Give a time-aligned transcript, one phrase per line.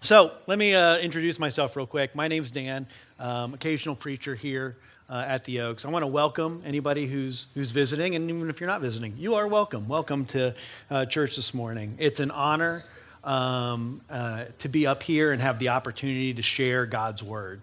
[0.00, 2.16] so let me uh, introduce myself real quick.
[2.16, 2.86] My name's Dan,
[3.20, 4.76] um, occasional preacher here
[5.08, 5.84] uh, at the Oaks.
[5.84, 9.36] I want to welcome anybody who's who's visiting, and even if you're not visiting, you
[9.36, 9.86] are welcome.
[9.86, 10.56] Welcome to
[10.90, 11.94] uh, church this morning.
[12.00, 12.82] It's an honor
[13.22, 17.60] um, uh, to be up here and have the opportunity to share God's word.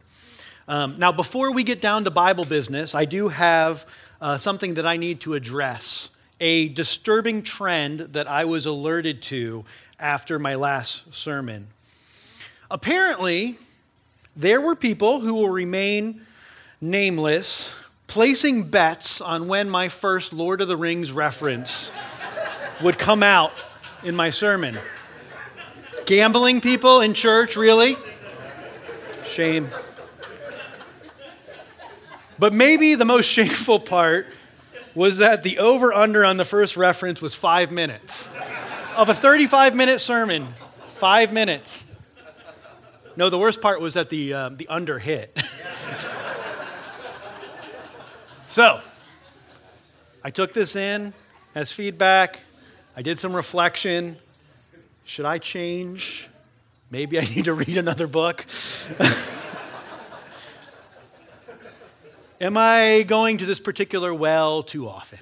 [0.69, 3.85] Um, now, before we get down to Bible business, I do have
[4.21, 9.63] uh, something that I need to address a disturbing trend that I was alerted to
[10.01, 11.67] after my last sermon.
[12.69, 13.57] Apparently,
[14.35, 16.21] there were people who will remain
[16.81, 17.73] nameless
[18.07, 21.91] placing bets on when my first Lord of the Rings reference
[22.83, 23.53] would come out
[24.03, 24.77] in my sermon.
[26.05, 27.95] Gambling people in church, really?
[29.25, 29.69] Shame.
[32.39, 34.27] But maybe the most shameful part
[34.95, 38.27] was that the over under on the first reference was five minutes.
[38.95, 40.45] Of a 35 minute sermon,
[40.95, 41.85] five minutes.
[43.15, 45.35] No, the worst part was that the, uh, the under hit.
[48.47, 48.81] so,
[50.23, 51.13] I took this in
[51.55, 52.41] as feedback.
[52.95, 54.17] I did some reflection.
[55.05, 56.27] Should I change?
[56.89, 58.45] Maybe I need to read another book.
[62.41, 65.19] Am I going to this particular well too often?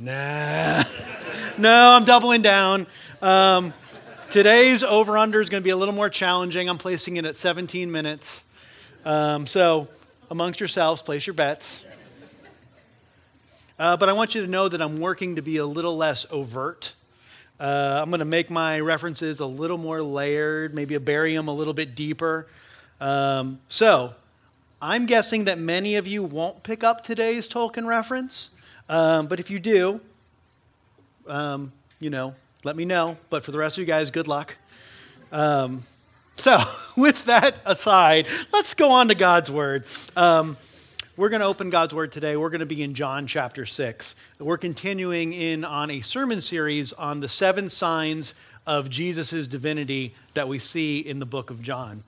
[0.00, 0.84] Nah.
[1.58, 2.86] no, I'm doubling down.
[3.20, 3.74] Um,
[4.30, 6.68] today's over under is going to be a little more challenging.
[6.68, 8.44] I'm placing it at 17 minutes.
[9.04, 9.88] Um, so,
[10.30, 11.84] amongst yourselves, place your bets.
[13.76, 16.26] Uh, but I want you to know that I'm working to be a little less
[16.30, 16.94] overt.
[17.58, 21.52] Uh, I'm going to make my references a little more layered, maybe bury them a
[21.52, 22.46] little bit deeper.
[23.00, 24.14] Um, so,
[24.80, 28.50] I'm guessing that many of you won't pick up today's Tolkien reference,
[28.88, 30.00] um, but if you do,
[31.26, 32.34] um, you know,
[32.64, 33.16] let me know.
[33.30, 34.56] But for the rest of you guys, good luck.
[35.30, 35.82] Um,
[36.36, 36.58] so,
[36.96, 39.84] with that aside, let's go on to God's Word.
[40.16, 40.56] Um,
[41.16, 42.36] we're going to open God's Word today.
[42.36, 44.14] We're going to be in John chapter 6.
[44.38, 48.34] We're continuing in on a sermon series on the seven signs
[48.66, 52.04] of Jesus' divinity that we see in the book of John.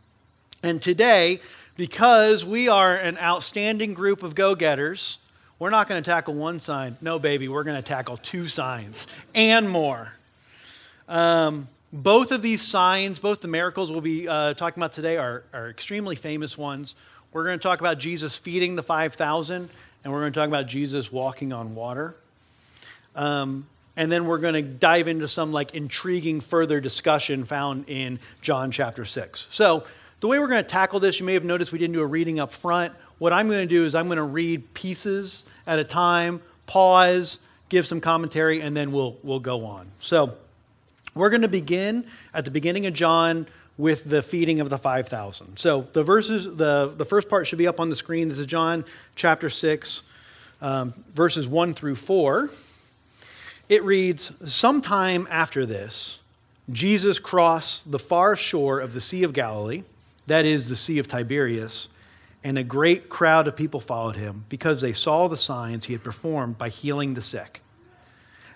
[0.63, 1.41] And today,
[1.77, 5.19] because we are an outstanding group of go getters,
[5.61, 6.97] we're not going to tackle one sign.
[7.03, 10.15] No, baby, we're going to tackle two signs and more.
[11.07, 15.45] Um, both of these signs, both the miracles we'll be uh, talking about today, are,
[15.53, 16.95] are extremely famous ones.
[17.33, 19.69] We're going to talk about Jesus feeding the 5,000,
[20.03, 22.17] and we're going to talk about Jesus walking on water.
[23.15, 23.67] Um,
[23.99, 28.71] and then we're going to dive into some like intriguing further discussion found in John
[28.71, 29.49] chapter 6.
[29.51, 29.85] So,
[30.21, 32.07] the way we're going to tackle this, you may have noticed we didn't do a
[32.07, 32.93] reading up front.
[33.21, 37.39] What I'm going to do is I'm going to read pieces at a time, pause,
[37.69, 39.87] give some commentary, and then we'll, we'll go on.
[39.99, 40.37] So
[41.15, 45.59] we're going to begin at the beginning of John with the feeding of the 5,000.
[45.59, 48.29] So the verses, the, the first part should be up on the screen.
[48.29, 48.87] This is John
[49.17, 50.03] chapter 6,
[50.63, 52.49] um, verses 1 through 4.
[53.69, 56.21] It reads Sometime after this,
[56.73, 59.85] Jesus crossed the far shore of the Sea of Galilee
[60.31, 61.89] that is the Sea of Tiberias,
[62.43, 66.03] and a great crowd of people followed him because they saw the signs he had
[66.03, 67.61] performed by healing the sick.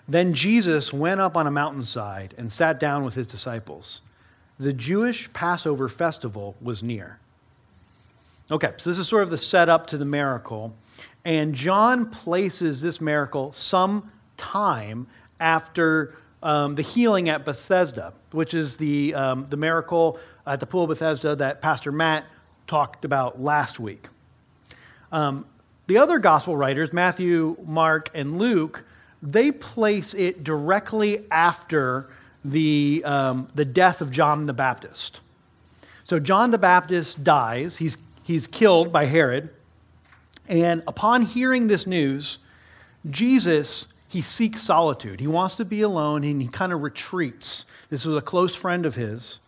[0.07, 4.01] Then Jesus went up on a mountainside and sat down with his disciples.
[4.59, 7.19] The Jewish Passover festival was near.
[8.51, 10.75] Okay, so this is sort of the setup to the miracle.
[11.23, 15.07] And John places this miracle some time
[15.39, 20.83] after um, the healing at Bethesda, which is the, um, the miracle at the Pool
[20.83, 22.25] of Bethesda that Pastor Matt
[22.67, 24.07] talked about last week.
[25.11, 25.45] Um,
[25.87, 28.83] the other gospel writers, Matthew, Mark, and Luke,
[29.21, 32.09] they place it directly after
[32.43, 35.21] the, um, the death of John the Baptist.
[36.03, 39.49] So John the Baptist dies, he's, he's killed by Herod.
[40.47, 42.37] And upon hearing this news,
[43.09, 45.19] Jesus, he seeks solitude.
[45.19, 47.65] He wants to be alone and he kind of retreats.
[47.89, 49.39] This was a close friend of his.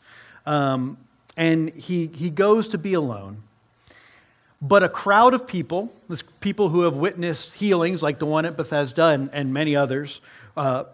[0.46, 0.98] Um,
[1.38, 3.44] and he, he goes to be alone.
[4.60, 5.94] But a crowd of people,
[6.39, 10.19] people who have witnessed healings like the one at Bethesda and, and many others,
[10.57, 10.86] uh,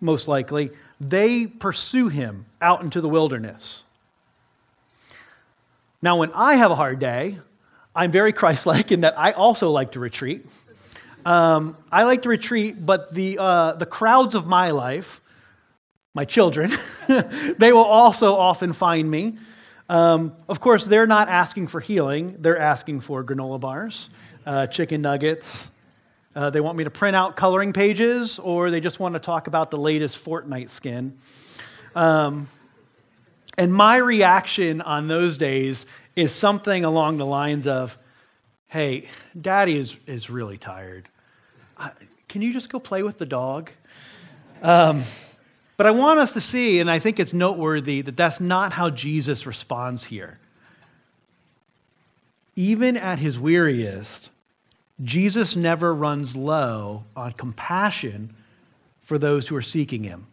[0.00, 0.70] most likely,
[1.00, 3.84] they pursue him out into the wilderness.
[6.02, 7.38] Now, when I have a hard day,
[7.94, 10.44] I'm very Christ like in that I also like to retreat.
[11.24, 15.20] Um, I like to retreat, but the, uh, the crowds of my life,
[16.12, 16.72] my children,
[17.06, 19.38] they will also often find me.
[19.92, 24.08] Um, of course, they're not asking for healing, they're asking for granola bars,
[24.46, 25.70] uh, chicken nuggets.
[26.34, 29.48] Uh, they want me to print out coloring pages, or they just want to talk
[29.48, 31.18] about the latest Fortnite skin.
[31.94, 32.48] Um,
[33.58, 35.84] and my reaction on those days
[36.16, 37.98] is something along the lines of,
[38.68, 41.06] hey, daddy is, is really tired.
[42.28, 43.70] can you just go play with the dog?
[44.62, 45.02] Um,
[45.82, 48.88] but I want us to see, and I think it's noteworthy, that that's not how
[48.88, 50.38] Jesus responds here.
[52.54, 54.30] Even at his weariest,
[55.02, 58.32] Jesus never runs low on compassion
[59.02, 60.24] for those who are seeking him.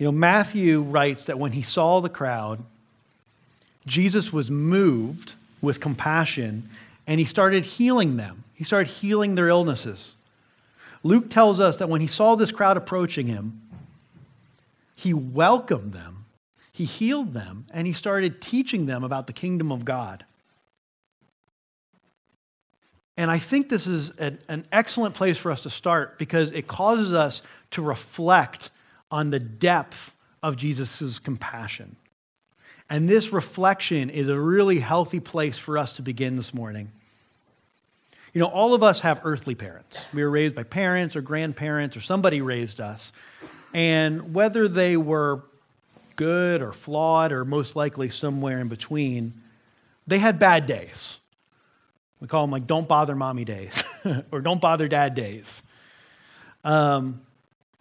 [0.00, 2.60] You know, Matthew writes that when he saw the crowd,
[3.86, 6.68] Jesus was moved with compassion
[7.06, 8.42] and he started healing them.
[8.54, 10.16] He started healing their illnesses.
[11.02, 13.62] Luke tells us that when he saw this crowd approaching him,
[14.94, 16.24] he welcomed them,
[16.72, 20.24] he healed them, and he started teaching them about the kingdom of God.
[23.16, 27.12] And I think this is an, excellent place for us to start because it causes
[27.12, 27.42] us
[27.72, 28.70] to reflect
[29.10, 31.96] on the depth of Jesus' compassion.
[32.90, 36.90] And this reflection is a really healthy place for us to begin this morning.
[38.32, 40.04] You know, all of us have earthly parents.
[40.12, 43.12] We were raised by parents or grandparents or somebody raised us.
[43.74, 45.42] And whether they were
[46.16, 49.32] good or flawed or most likely somewhere in between,
[50.06, 51.18] they had bad days.
[52.20, 53.82] We call them like don't bother mommy days
[54.32, 55.62] or don't bother dad days.
[56.64, 57.22] Um,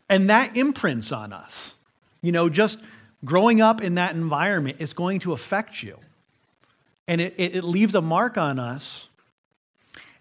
[0.09, 1.75] and that imprints on us.
[2.21, 2.79] You know, just
[3.25, 5.97] growing up in that environment is going to affect you.
[7.07, 9.07] And it, it, it leaves a mark on us,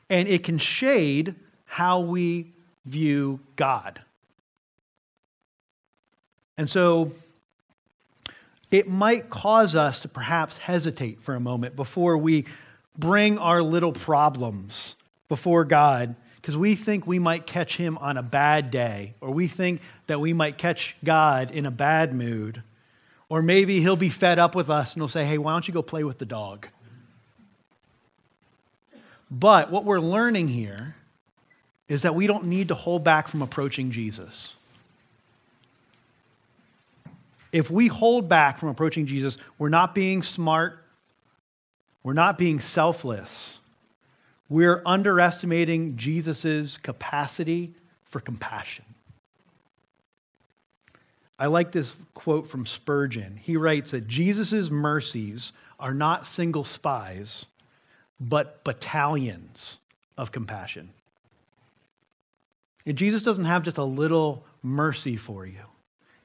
[0.09, 2.53] and it can shade how we
[2.85, 4.01] view God.
[6.57, 7.13] And so
[8.71, 12.47] it might cause us to perhaps hesitate for a moment before we
[12.99, 14.97] bring our little problems
[15.29, 19.49] before God because we think we might catch him on a bad day, or we
[19.49, 22.63] think that we might catch God in a bad mood,
[23.29, 25.75] or maybe he'll be fed up with us and he'll say, Hey, why don't you
[25.75, 26.69] go play with the dog?
[29.31, 30.95] But what we're learning here
[31.89, 34.55] is that we don't need to hold back from approaching Jesus.
[37.53, 40.79] If we hold back from approaching Jesus, we're not being smart,
[42.03, 43.59] we're not being selfless
[44.49, 47.75] we're underestimating Jesus' capacity
[48.05, 48.85] for compassion.
[51.39, 53.37] I like this quote from Spurgeon.
[53.37, 57.45] He writes that Jesus' mercies are not single spies,
[58.21, 59.79] but battalions
[60.17, 60.91] of compassion.
[62.87, 65.65] And Jesus doesn't have just a little mercy for you,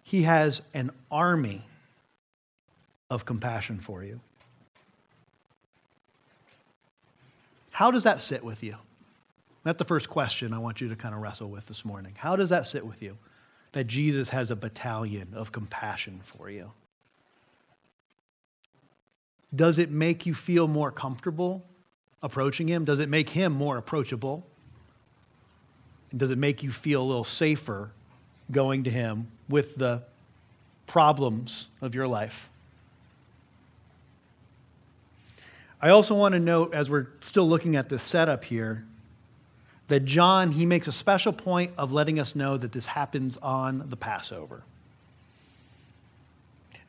[0.04, 1.66] He has an army
[3.10, 4.20] of compassion for you.
[7.72, 8.76] How does that sit with you?
[9.64, 12.14] That's the first question I want you to kind of wrestle with this morning.
[12.16, 13.18] How does that sit with you?
[13.74, 16.72] That Jesus has a battalion of compassion for you.
[19.56, 21.66] Does it make you feel more comfortable
[22.24, 22.86] approaching him?
[22.86, 24.46] Does it make him more approachable?
[26.12, 27.92] And does it make you feel a little safer
[28.52, 30.04] going to him with the
[30.88, 32.50] problems of your life?
[35.82, 38.86] I also want to note, as we're still looking at this setup here,
[39.88, 43.90] that John, he makes a special point of letting us know that this happens on
[43.90, 44.62] the Passover.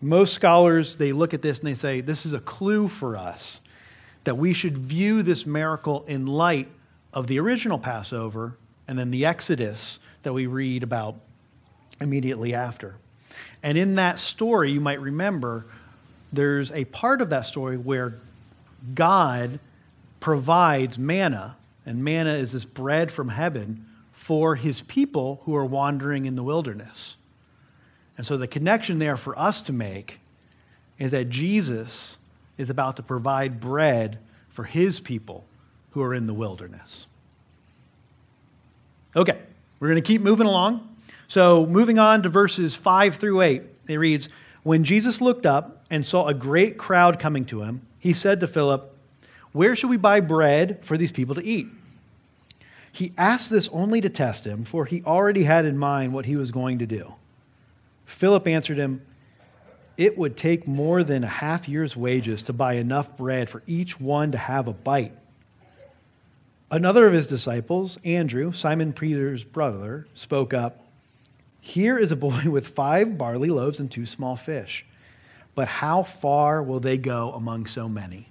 [0.01, 3.61] Most scholars, they look at this and they say, this is a clue for us
[4.25, 6.69] that we should view this miracle in light
[7.13, 8.57] of the original Passover
[8.89, 11.17] and then the Exodus that we read about
[12.01, 12.95] immediately after.
[13.63, 15.67] And in that story, you might remember,
[16.33, 18.15] there's a part of that story where
[18.95, 19.59] God
[20.21, 26.27] provides manna, and manna is this bread from heaven for his people who are wandering
[26.27, 27.17] in the wilderness.
[28.17, 30.21] And so the connection there for us to make
[30.99, 32.17] is that Jesus
[32.59, 34.19] is about to provide bread
[34.51, 35.45] for his people
[35.91, 37.07] who are in the wilderness.
[39.15, 39.39] Okay,
[39.81, 40.89] we're going to keep moving along.
[41.29, 44.29] So, moving on to verses 5 through 8, it reads
[44.63, 48.47] When Jesus looked up and saw a great crowd coming to him, he said to
[48.47, 48.95] Philip,
[49.53, 51.69] Where should we buy bread for these people to eat?
[52.93, 56.37] He asked this only to test him, for he already had in mind what he
[56.37, 57.15] was going to do.
[58.05, 59.01] Philip answered him,
[59.97, 64.01] It would take more than a half year's wages to buy enough bread for each
[64.01, 65.13] one to have a bite.
[66.71, 70.87] Another of his disciples, Andrew, Simon Peter's brother, spoke up
[71.61, 74.87] Here is a boy with five barley loaves and two small fish.
[75.55, 78.27] But how far will they go among so many?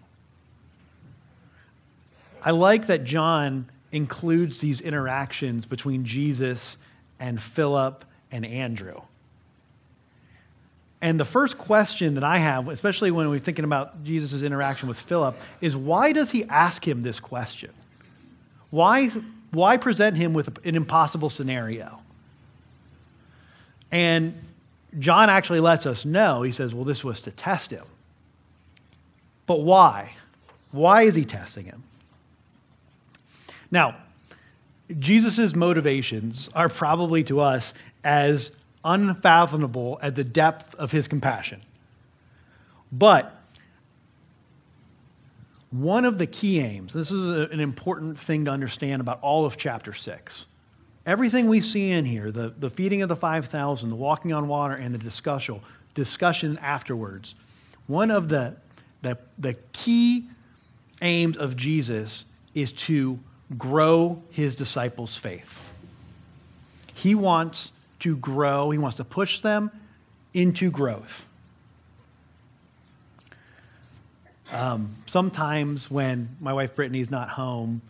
[2.41, 6.77] I like that John includes these interactions between Jesus
[7.19, 9.01] and Philip and Andrew.
[11.01, 14.99] And the first question that I have, especially when we're thinking about Jesus' interaction with
[14.99, 17.71] Philip, is why does he ask him this question?
[18.69, 19.07] Why,
[19.51, 21.99] why present him with an impossible scenario?
[23.91, 24.39] And
[24.99, 26.43] John actually lets us know.
[26.43, 27.85] He says, well, this was to test him.
[29.47, 30.11] But why?
[30.71, 31.83] Why is he testing him?
[33.71, 33.95] Now,
[34.99, 38.51] Jesus' motivations are probably to us as
[38.83, 41.61] unfathomable at the depth of his compassion.
[42.91, 43.35] But
[45.71, 49.45] one of the key aims, this is a, an important thing to understand about all
[49.45, 50.45] of chapter 6.
[51.05, 54.75] Everything we see in here, the, the feeding of the 5,000, the walking on water,
[54.75, 55.59] and the discussion,
[55.95, 57.35] discussion afterwards,
[57.87, 58.55] one of the,
[59.01, 60.27] the, the key
[61.01, 63.17] aims of Jesus is to
[63.57, 65.71] grow his disciples' faith.
[66.93, 69.71] He wants to grow, he wants to push them
[70.33, 71.25] into growth.
[74.51, 77.81] Um, sometimes when my wife Brittany's not home,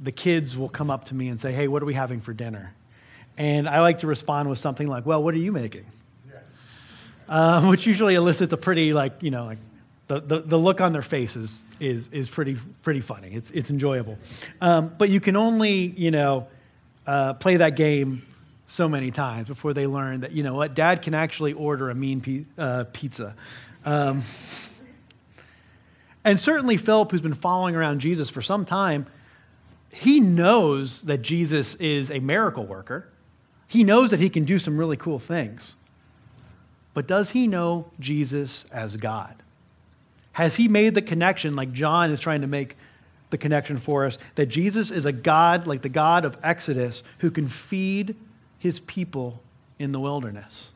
[0.00, 2.32] the kids will come up to me and say, Hey, what are we having for
[2.32, 2.72] dinner?
[3.38, 5.86] And I like to respond with something like, Well, what are you making?
[6.28, 6.38] Yeah.
[7.28, 9.58] Um, which usually elicits a pretty, like, you know, like
[10.08, 13.30] the, the, the look on their faces is, is pretty, pretty funny.
[13.32, 14.18] It's, it's enjoyable.
[14.60, 16.48] Um, but you can only, you know,
[17.06, 18.22] uh, play that game
[18.70, 21.94] so many times before they learn that, you know what, dad can actually order a
[21.94, 23.34] mean uh, pizza.
[23.84, 24.22] Um,
[26.24, 29.06] and certainly Philip, who's been following around Jesus for some time,
[29.92, 33.08] he knows that Jesus is a miracle worker.
[33.66, 35.74] He knows that he can do some really cool things.
[36.94, 39.34] But does he know Jesus as God?
[40.30, 42.76] Has he made the connection, like John is trying to make
[43.30, 47.32] the connection for us, that Jesus is a God, like the God of Exodus, who
[47.32, 48.14] can feed
[48.60, 49.42] his people
[49.80, 50.70] in the wilderness?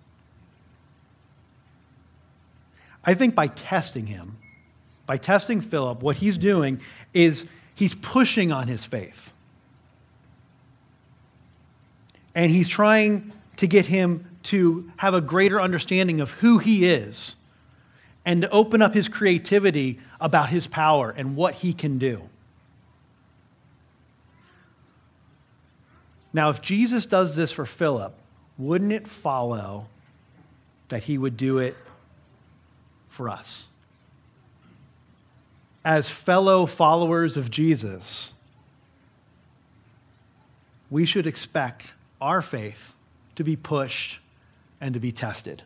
[3.04, 4.36] I think by testing him,
[5.06, 6.80] by testing Philip, what he's doing
[7.12, 9.30] is he's pushing on his faith.
[12.34, 17.36] And he's trying to get him to have a greater understanding of who he is
[18.24, 22.22] and to open up his creativity about his power and what he can do.
[26.34, 28.12] Now, if Jesus does this for Philip,
[28.58, 29.86] wouldn't it follow
[30.88, 31.76] that he would do it
[33.08, 33.68] for us?
[35.84, 38.32] As fellow followers of Jesus,
[40.90, 41.82] we should expect
[42.20, 42.94] our faith
[43.36, 44.18] to be pushed
[44.80, 45.62] and to be tested.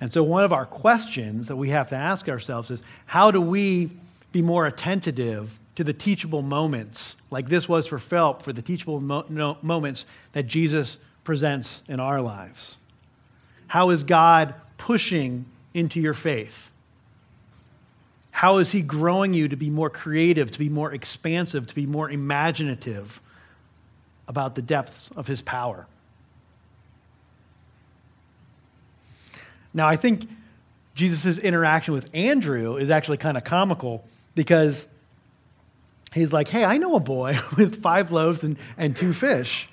[0.00, 3.42] And so, one of our questions that we have to ask ourselves is how do
[3.42, 3.90] we
[4.32, 5.50] be more attentive
[5.80, 10.04] to the teachable moments, like this was for Philip, for the teachable mo- no, moments
[10.34, 12.76] that Jesus presents in our lives?
[13.66, 16.70] How is God pushing into your faith?
[18.30, 21.86] How is He growing you to be more creative, to be more expansive, to be
[21.86, 23.18] more imaginative
[24.28, 25.86] about the depths of His power?
[29.72, 30.28] Now, I think
[30.94, 34.86] Jesus' interaction with Andrew is actually kind of comical because
[36.12, 39.68] he's like, hey, I know a boy with five loaves and, and two fish.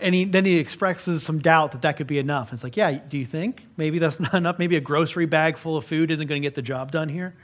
[0.00, 2.52] And he, then he expresses some doubt that that could be enough.
[2.52, 3.66] It's like, yeah, do you think?
[3.76, 4.58] Maybe that's not enough.
[4.58, 7.34] Maybe a grocery bag full of food isn't going to get the job done here.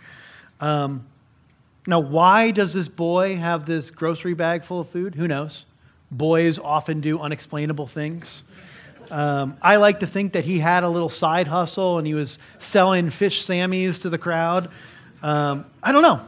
[0.60, 1.06] Um,
[1.86, 5.14] now, why does this boy have this grocery bag full of food?
[5.14, 5.64] Who knows?
[6.10, 8.42] Boys often do unexplainable things.
[9.10, 12.38] Um, I like to think that he had a little side hustle and he was
[12.58, 14.68] selling fish Sammys to the crowd.
[15.22, 16.22] Um, I don't know.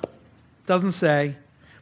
[0.69, 1.35] Doesn't say.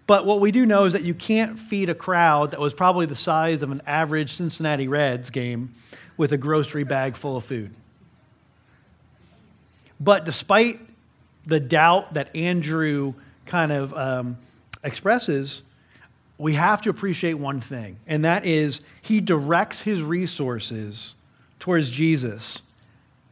[0.07, 3.05] But what we do know is that you can't feed a crowd that was probably
[3.05, 5.75] the size of an average Cincinnati Reds game
[6.17, 7.75] with a grocery bag full of food.
[9.99, 10.79] But despite
[11.47, 13.15] the doubt that Andrew
[13.45, 14.39] kind of um,
[14.85, 15.63] expresses,
[16.39, 21.17] we have to appreciate one thing, and that is he directs his resources
[21.59, 22.63] towards Jesus,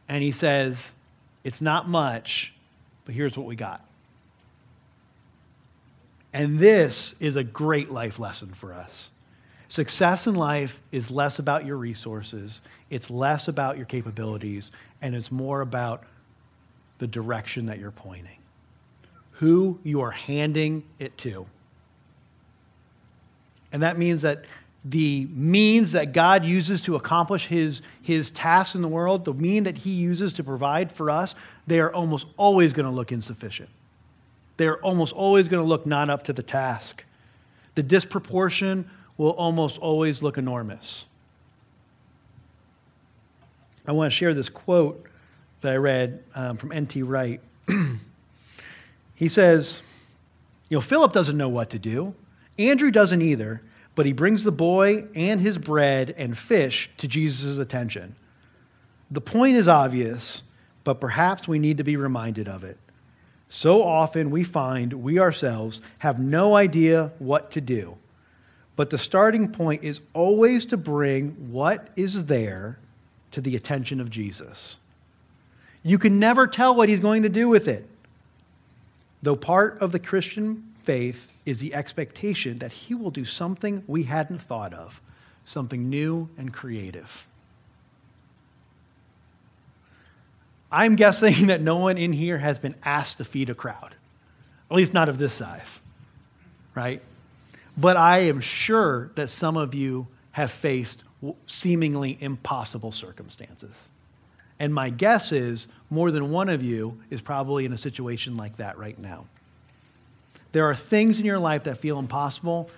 [0.09, 0.91] and he says,
[1.45, 2.53] It's not much,
[3.05, 3.85] but here's what we got.
[6.35, 9.09] And this is a great life lesson for us.
[9.69, 15.31] Success in life is less about your resources, it's less about your capabilities, and it's
[15.31, 16.03] more about
[16.97, 18.37] the direction that you're pointing,
[19.31, 21.45] who you are handing it to.
[23.71, 24.43] And that means that
[24.83, 29.63] the means that God uses to accomplish his, his tasks in the world, the mean
[29.63, 31.33] that he uses to provide for us,
[31.65, 33.69] they are almost always going to look insufficient.
[34.57, 37.03] They're almost always going to look not up to the task.
[37.75, 41.05] The disproportion will almost always look enormous.
[43.87, 45.05] I want to share this quote
[45.61, 47.03] that I read um, from N.T.
[47.03, 47.41] Wright.
[49.15, 49.81] he says,
[50.69, 52.13] You know, Philip doesn't know what to do,
[52.57, 53.61] Andrew doesn't either,
[53.95, 58.15] but he brings the boy and his bread and fish to Jesus' attention.
[59.11, 60.41] The point is obvious,
[60.83, 62.77] but perhaps we need to be reminded of it.
[63.49, 67.95] So often we find we ourselves have no idea what to do.
[68.75, 72.77] But the starting point is always to bring what is there
[73.31, 74.77] to the attention of Jesus.
[75.83, 77.87] You can never tell what he's going to do with it.
[79.21, 84.03] Though part of the Christian faith is the expectation that he will do something we
[84.03, 84.99] hadn't thought of,
[85.45, 87.09] something new and creative.
[90.71, 93.95] I'm guessing that no one in here has been asked to feed a crowd,
[94.69, 95.79] at least not of this size,
[96.73, 97.01] right?
[97.77, 101.03] But I am sure that some of you have faced
[101.47, 103.89] seemingly impossible circumstances.
[104.59, 108.57] And my guess is more than one of you is probably in a situation like
[108.57, 109.25] that right now.
[110.51, 112.69] There are things in your life that feel impossible,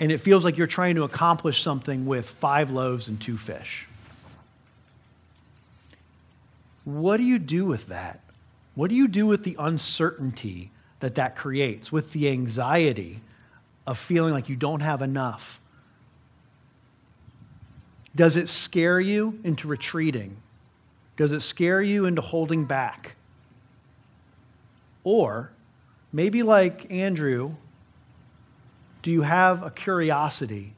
[0.00, 3.86] and it feels like you're trying to accomplish something with five loaves and two fish.
[6.84, 8.20] What do you do with that?
[8.74, 10.70] What do you do with the uncertainty
[11.00, 13.20] that that creates, with the anxiety
[13.86, 15.60] of feeling like you don't have enough?
[18.14, 20.36] Does it scare you into retreating?
[21.16, 23.14] Does it scare you into holding back?
[25.04, 25.50] Or
[26.12, 27.54] maybe like Andrew,
[29.02, 30.74] do you have a curiosity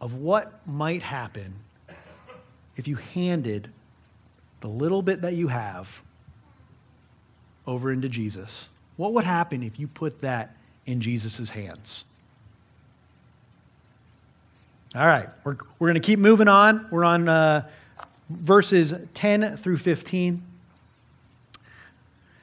[0.00, 1.54] of what might happen
[2.76, 3.70] if you handed
[4.64, 5.86] the little bit that you have
[7.66, 8.70] over into Jesus?
[8.96, 12.06] What would happen if you put that in Jesus' hands?
[14.94, 16.86] All right, we're, we're going to keep moving on.
[16.90, 17.68] We're on uh,
[18.30, 20.42] verses 10 through 15.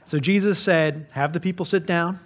[0.06, 2.20] So Jesus said, Have the people sit down.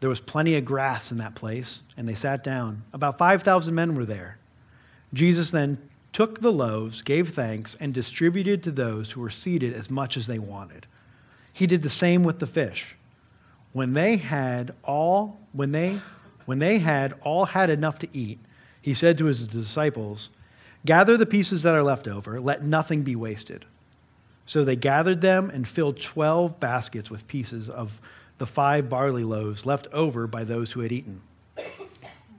[0.00, 2.82] There was plenty of grass in that place, and they sat down.
[2.92, 4.36] About 5,000 men were there.
[5.14, 5.78] Jesus then
[6.18, 10.26] took the loaves, gave thanks, and distributed to those who were seated as much as
[10.26, 10.84] they wanted.
[11.52, 12.96] He did the same with the fish.
[13.72, 16.00] When they had all when they
[16.46, 18.40] when they had all had enough to eat,
[18.82, 20.30] he said to his disciples,
[20.84, 23.64] Gather the pieces that are left over, let nothing be wasted.
[24.44, 27.92] So they gathered them and filled 12 baskets with pieces of
[28.38, 31.20] the five barley loaves left over by those who had eaten.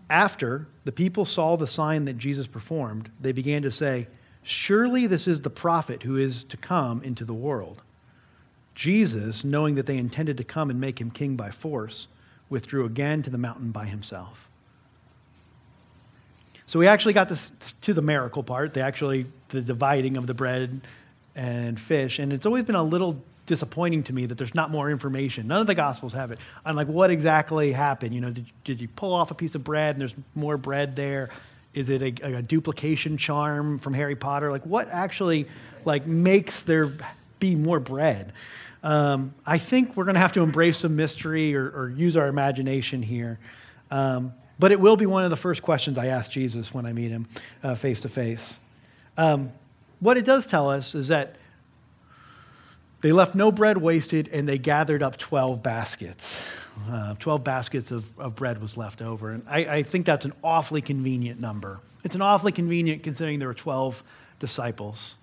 [0.10, 4.08] After the people saw the sign that Jesus performed, they began to say,
[4.44, 7.82] Surely this is the prophet who is to come into the world.
[8.74, 12.08] Jesus, knowing that they intended to come and make him king by force,
[12.50, 14.50] withdrew again to the mountain by himself.
[16.66, 20.34] So we actually got this, to the miracle part, the actually the dividing of the
[20.34, 20.82] bread
[21.36, 24.90] and fish, and it's always been a little disappointing to me that there's not more
[24.90, 25.48] information.
[25.48, 28.16] None of the gospels have it on like what exactly happened.
[28.16, 30.96] You know, did, did you pull off a piece of bread and there's more bread
[30.96, 31.32] there?
[31.74, 34.50] Is it a, a duplication charm from Harry Potter?
[34.52, 35.48] Like what actually
[35.84, 36.94] like makes there
[37.40, 38.32] be more bread?
[38.82, 42.28] Um, I think we're going to have to embrace some mystery or, or use our
[42.28, 43.38] imagination here.
[43.92, 46.94] Um, but it will be one of the first questions I ask Jesus when I
[46.94, 47.28] meet him
[47.78, 48.58] face to face.
[50.00, 51.36] What it does tell us is that
[53.02, 56.40] they left no bread wasted and they gathered up 12 baskets.
[56.90, 59.32] Uh, 12 baskets of, of bread was left over.
[59.32, 61.80] And I, I think that's an awfully convenient number.
[62.04, 64.02] It's an awfully convenient considering there were 12
[64.40, 65.16] disciples.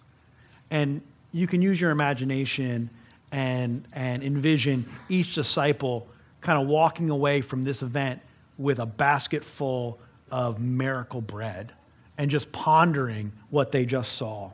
[0.70, 1.00] And
[1.32, 2.90] you can use your imagination
[3.32, 6.06] and, and envision each disciple
[6.40, 8.20] kind of walking away from this event
[8.58, 9.98] with a basket full
[10.30, 11.72] of miracle bread
[12.18, 14.50] and just pondering what they just saw.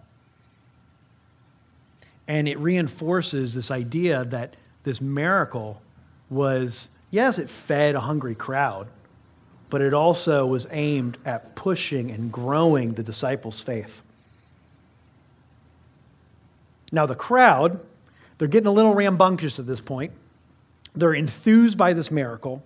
[2.28, 5.80] And it reinforces this idea that this miracle
[6.30, 8.88] was, yes, it fed a hungry crowd,
[9.70, 14.02] but it also was aimed at pushing and growing the disciples' faith.
[16.92, 17.80] Now, the crowd,
[18.38, 20.12] they're getting a little rambunctious at this point.
[20.94, 22.62] They're enthused by this miracle.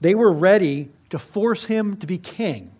[0.00, 2.72] They were ready to force him to be king.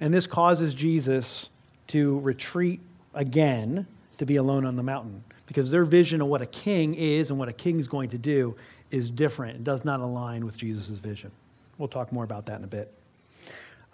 [0.00, 1.50] And this causes Jesus
[1.88, 2.80] to retreat
[3.14, 3.86] again
[4.22, 7.38] to be alone on the mountain because their vision of what a king is and
[7.38, 8.54] what a king is going to do
[8.92, 9.56] is different.
[9.56, 11.32] It does not align with Jesus' vision.
[11.76, 12.94] We'll talk more about that in a bit.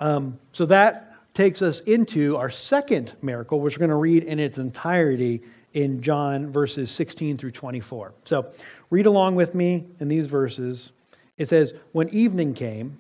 [0.01, 4.38] Um, so that takes us into our second miracle, which we're going to read in
[4.38, 5.41] its entirety
[5.73, 8.12] in John verses 16 through 24.
[8.25, 8.53] So
[8.91, 10.93] read along with me in these verses.
[11.38, 12.99] It says, When evening came,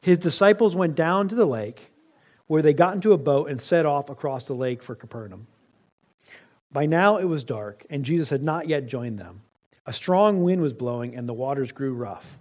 [0.00, 1.92] his disciples went down to the lake,
[2.48, 5.46] where they got into a boat and set off across the lake for Capernaum.
[6.72, 9.42] By now it was dark, and Jesus had not yet joined them.
[9.86, 12.38] A strong wind was blowing, and the waters grew rough.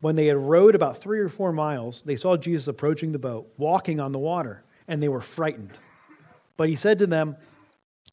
[0.00, 3.48] When they had rowed about three or four miles, they saw Jesus approaching the boat,
[3.56, 5.70] walking on the water, and they were frightened.
[6.56, 7.36] But he said to them,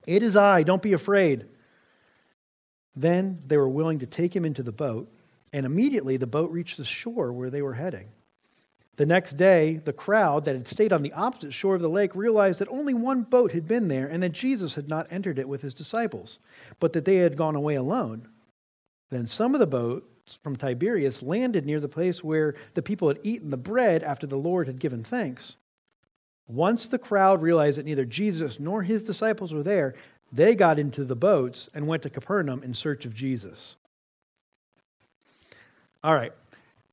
[0.05, 1.47] It is I, don't be afraid.
[2.95, 5.11] Then they were willing to take him into the boat,
[5.51, 8.09] and immediately the boat reached the shore where they were heading.
[8.99, 12.13] The next day, the crowd that had stayed on the opposite shore of the lake
[12.15, 15.47] realized that only one boat had been there and that Jesus had not entered it
[15.47, 16.39] with his disciples,
[16.81, 18.27] but that they had gone away alone.
[19.09, 23.21] Then some of the boats from Tiberias landed near the place where the people had
[23.23, 25.55] eaten the bread after the Lord had given thanks.
[26.49, 29.95] Once the crowd realized that neither Jesus nor his disciples were there,
[30.33, 33.77] they got into the boats and went to Capernaum in search of Jesus.
[36.03, 36.33] All right.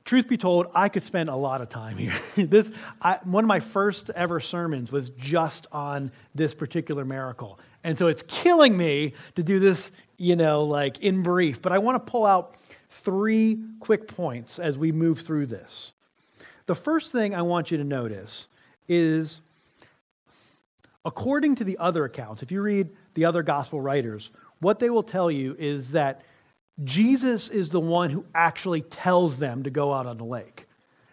[0.07, 2.15] Truth be told, I could spend a lot of time here.
[2.47, 2.71] this,
[3.03, 7.59] I, one of my first ever sermons was just on this particular miracle.
[7.83, 11.61] And so it's killing me to do this, you know, like in brief.
[11.61, 12.55] But I want to pull out
[13.03, 15.93] three quick points as we move through this.
[16.67, 18.47] The first thing I want you to notice
[18.89, 19.41] is
[21.05, 25.03] according to the other accounts, if you read the other gospel writers, what they will
[25.03, 26.23] tell you is that
[26.85, 30.67] Jesus is the one who actually tells them to go out on the lake.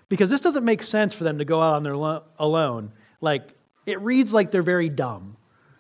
[0.10, 2.92] Because this doesn't make sense for them to go out on their lo- alone.
[3.22, 3.54] Like,
[3.86, 5.38] it reads like they're very dumb.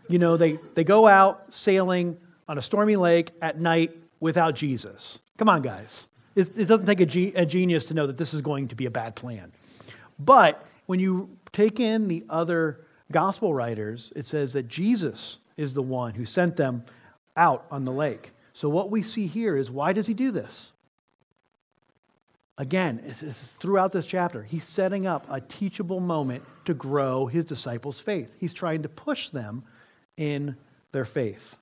[0.08, 2.17] You know, they, they go out sailing
[2.48, 5.19] on a stormy lake at night without Jesus.
[5.38, 6.08] Come on, guys.
[6.36, 8.86] It, doesn't take a, ge- a genius to know that this is going to be
[8.86, 9.52] a bad plan.
[10.19, 15.82] But when you take in the other gospel writers, it says that Jesus is the
[15.82, 16.84] one who sent them
[17.38, 18.32] out on the lake.
[18.54, 20.72] So what we see here is why does he do this?
[22.58, 27.46] Again, it's, it's throughout this chapter, he's setting up a teachable moment to grow his
[27.46, 28.36] disciples' faith.
[28.39, 29.63] He's trying to push them
[30.18, 30.56] in
[30.92, 31.56] their faith.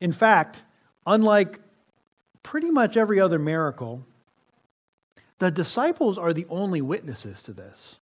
[0.00, 0.62] In fact,
[1.06, 1.60] unlike
[2.42, 4.02] pretty much every other miracle,
[5.38, 8.00] the disciples are the only witnesses to this.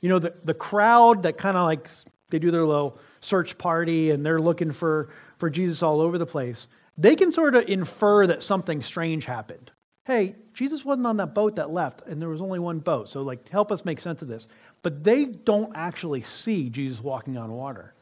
[0.00, 1.88] You know, the, the crowd that kind of like
[2.30, 6.26] they do their little search party and they're looking for, for Jesus all over the
[6.26, 6.66] place,
[6.98, 9.70] they can sort of infer that something strange happened.
[10.06, 13.08] Hey, Jesus wasn't on that boat that left, and there was only one boat.
[13.08, 14.46] So, like, help us make sense of this.
[14.82, 17.92] But they don't actually see Jesus walking on water.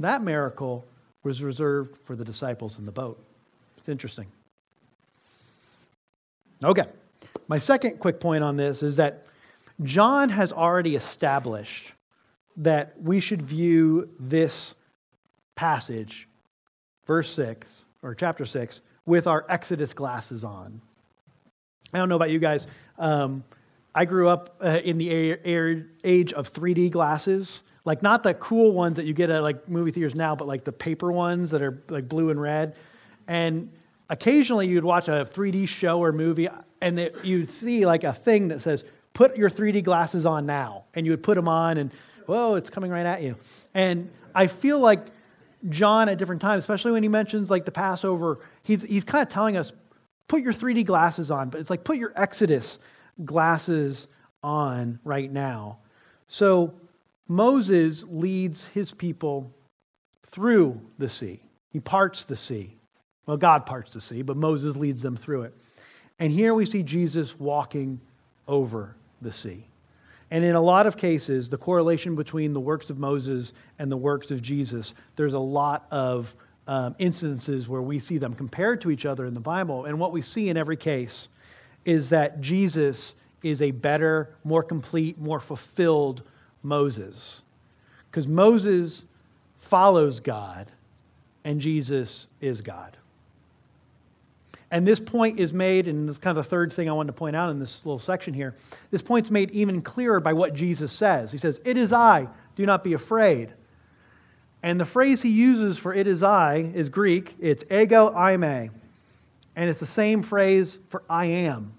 [0.00, 0.86] That miracle
[1.24, 3.22] was reserved for the disciples in the boat.
[3.76, 4.26] It's interesting.
[6.64, 6.86] Okay.
[7.48, 9.26] My second quick point on this is that
[9.82, 11.92] John has already established
[12.56, 14.74] that we should view this
[15.54, 16.28] passage,
[17.06, 20.80] verse 6, or chapter 6, with our Exodus glasses on.
[21.92, 22.66] I don't know about you guys.
[22.98, 23.44] Um,
[23.94, 28.96] I grew up uh, in the age of 3D glasses, like not the cool ones
[28.96, 31.82] that you get at like movie theaters now, but like the paper ones that are
[31.88, 32.76] like blue and red.
[33.28, 33.70] And
[34.08, 36.48] occasionally you'd watch a 3D show or movie,
[36.80, 40.84] and it, you'd see like a thing that says, "Put your 3D glasses on now,"
[40.94, 41.90] and you would put them on, and
[42.26, 43.36] whoa, it's coming right at you.
[43.74, 45.06] And I feel like
[45.68, 49.28] John at different times, especially when he mentions like the Passover, he's, he's kind of
[49.28, 49.72] telling us,
[50.28, 52.78] put your 3D glasses on, but it's like put your Exodus
[53.24, 54.08] glasses
[54.42, 55.78] on right now.
[56.28, 56.74] So
[57.28, 59.52] Moses leads his people
[60.30, 61.40] through the sea.
[61.70, 62.76] He parts the sea.
[63.26, 65.54] Well, God parts the sea, but Moses leads them through it.
[66.18, 68.00] And here we see Jesus walking
[68.48, 69.66] over the sea.
[70.32, 73.98] And in a lot of cases, the correlation between the works of Moses and the
[73.98, 76.34] works of Jesus, there's a lot of
[76.66, 79.84] um, instances where we see them compared to each other in the Bible.
[79.84, 81.28] And what we see in every case
[81.84, 86.22] is that Jesus is a better, more complete, more fulfilled
[86.62, 87.42] Moses.
[88.10, 89.04] Because Moses
[89.58, 90.66] follows God,
[91.44, 92.96] and Jesus is God.
[94.72, 97.12] And this point is made, and it's kind of the third thing I wanted to
[97.12, 98.54] point out in this little section here.
[98.90, 101.30] This point's made even clearer by what Jesus says.
[101.30, 103.52] He says, It is I, do not be afraid.
[104.62, 107.34] And the phrase he uses for it is I is Greek.
[107.38, 108.70] It's ego eimi.
[109.56, 111.74] And it's the same phrase for I am.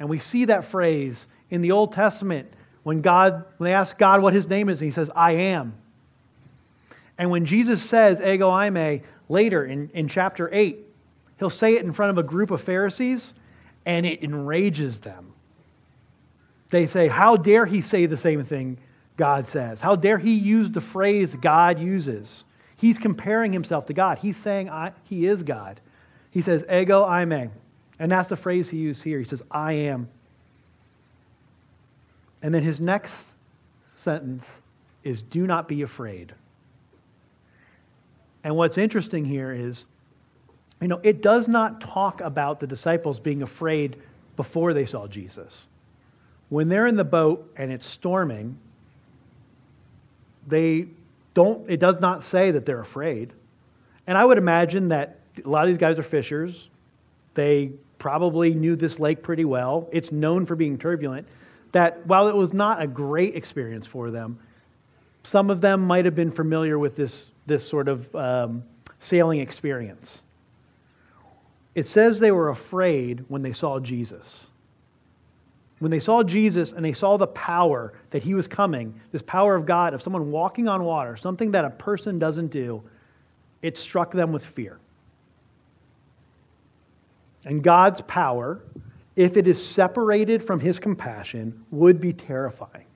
[0.00, 4.20] And we see that phrase in the Old Testament when God when they ask God
[4.20, 5.74] what his name is, and he says, I am.
[7.18, 10.85] And when Jesus says ego eimi later in, in chapter 8,
[11.38, 13.34] he'll say it in front of a group of Pharisees,
[13.84, 15.32] and it enrages them.
[16.70, 18.78] They say, How dare he say the same thing
[19.16, 19.80] God says?
[19.80, 22.44] How dare he use the phrase God uses?
[22.76, 24.18] He's comparing himself to God.
[24.18, 24.70] He's saying
[25.04, 25.80] he is God.
[26.30, 27.50] He says, Ego eimi.
[27.98, 29.18] And that's the phrase he used here.
[29.18, 30.08] He says, I am.
[32.42, 33.32] And then his next
[34.02, 34.60] sentence
[35.02, 36.34] is, Do not be afraid.
[38.44, 39.86] And what's interesting here is,
[40.80, 43.96] you know, it does not talk about the disciples being afraid
[44.36, 45.66] before they saw Jesus.
[46.48, 48.58] When they're in the boat and it's storming,
[50.46, 50.86] they
[51.34, 53.32] don't, it does not say that they're afraid.
[54.06, 56.68] And I would imagine that a lot of these guys are fishers.
[57.34, 59.88] They probably knew this lake pretty well.
[59.92, 61.26] It's known for being turbulent.
[61.72, 64.38] That while it was not a great experience for them,
[65.24, 68.62] some of them might have been familiar with this this sort of um,
[69.00, 70.22] sailing experience.
[71.76, 74.46] It says they were afraid when they saw Jesus.
[75.78, 79.54] When they saw Jesus and they saw the power that he was coming, this power
[79.54, 82.82] of God, of someone walking on water, something that a person doesn't do,
[83.60, 84.78] it struck them with fear.
[87.44, 88.62] And God's power,
[89.14, 92.86] if it is separated from his compassion, would be terrifying.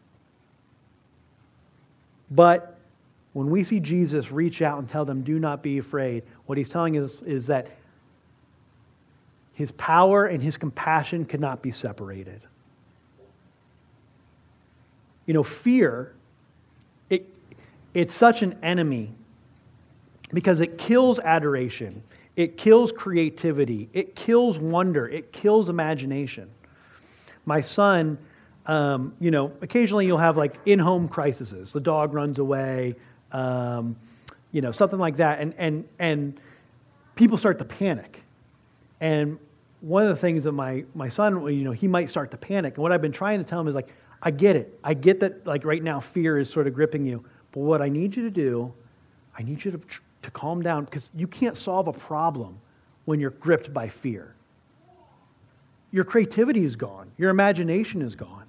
[2.30, 2.78] But
[3.34, 6.70] when we see Jesus reach out and tell them, do not be afraid, what he's
[6.70, 7.68] telling us is that
[9.54, 12.40] his power and his compassion cannot be separated.
[15.26, 16.14] You know, fear,
[17.08, 17.26] it,
[17.94, 19.12] it's such an enemy
[20.32, 22.02] because it kills adoration,
[22.36, 26.50] it kills creativity, it kills wonder, it kills imagination.
[27.46, 28.18] My son,
[28.66, 31.72] um, you know, occasionally you'll have like in home crises.
[31.72, 32.94] The dog runs away,
[33.32, 33.96] um,
[34.52, 35.40] you know, something like that.
[35.40, 36.40] And, and, and
[37.14, 38.19] people start to panic.
[39.00, 39.38] And
[39.80, 42.74] one of the things that my, my son, you know, he might start to panic.
[42.74, 43.88] And what I've been trying to tell him is like,
[44.22, 44.78] I get it.
[44.84, 47.24] I get that, like, right now, fear is sort of gripping you.
[47.52, 48.72] But what I need you to do,
[49.38, 49.80] I need you to,
[50.22, 52.58] to calm down because you can't solve a problem
[53.06, 54.34] when you're gripped by fear.
[55.92, 58.44] Your creativity is gone, your imagination is gone.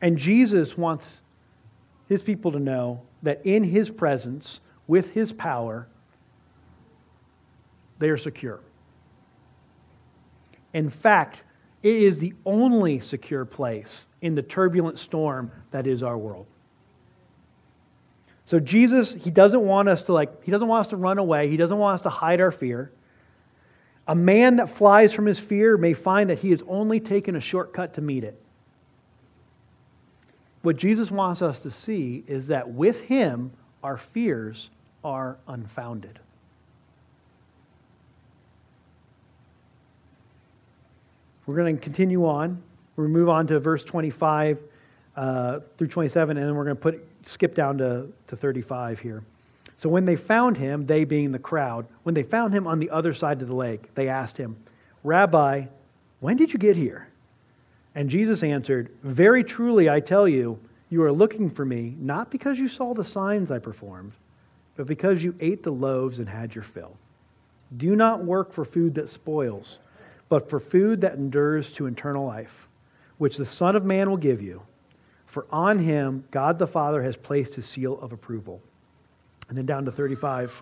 [0.00, 1.20] And Jesus wants
[2.08, 5.86] his people to know that in his presence, with his power,
[7.98, 8.60] they are secure.
[10.72, 11.42] In fact,
[11.82, 16.46] it is the only secure place in the turbulent storm that is our world.
[18.46, 21.48] So Jesus, he doesn't want us to like he doesn't want us to run away.
[21.48, 22.90] He doesn't want us to hide our fear.
[24.06, 27.40] A man that flies from his fear may find that he has only taken a
[27.40, 28.38] shortcut to meet it.
[30.60, 33.50] What Jesus wants us to see is that with him,
[33.82, 34.70] our fears
[35.02, 36.18] are unfounded.
[41.46, 42.62] We're going to continue on.
[42.96, 44.58] We'll move on to verse 25
[45.16, 49.22] uh, through 27, and then we're going to put skip down to, to 35 here.
[49.76, 52.90] So when they found him, they being the crowd, when they found him on the
[52.90, 54.56] other side of the lake, they asked him,
[55.02, 55.66] Rabbi,
[56.20, 57.08] when did you get here?
[57.94, 60.58] And Jesus answered, Very truly, I tell you,
[60.90, 64.12] you are looking for me, not because you saw the signs I performed,
[64.76, 66.96] but because you ate the loaves and had your fill.
[67.76, 69.78] Do not work for food that spoils,
[70.34, 72.66] but for food that endures to eternal life,
[73.18, 74.60] which the Son of Man will give you.
[75.26, 78.60] For on him God the Father has placed his seal of approval.
[79.48, 80.60] And then down to 35.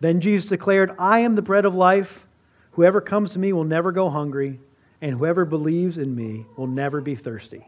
[0.00, 2.26] Then Jesus declared, I am the bread of life.
[2.72, 4.58] Whoever comes to me will never go hungry
[5.00, 7.64] and whoever believes in me will never be thirsty.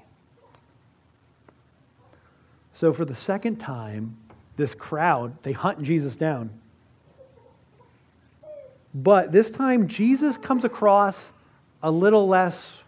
[2.75, 4.17] So, for the second time,
[4.57, 6.51] this crowd, they hunt Jesus down.
[8.95, 11.33] But this time, Jesus comes across
[11.83, 12.79] a little less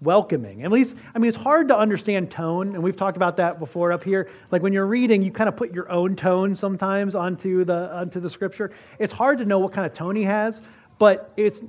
[0.00, 0.64] welcoming.
[0.64, 3.92] At least, I mean, it's hard to understand tone, and we've talked about that before
[3.92, 4.30] up here.
[4.50, 8.20] Like when you're reading, you kind of put your own tone sometimes onto the onto
[8.20, 8.72] the scripture.
[8.98, 10.62] It's hard to know what kind of tone he has,
[10.98, 11.60] but it's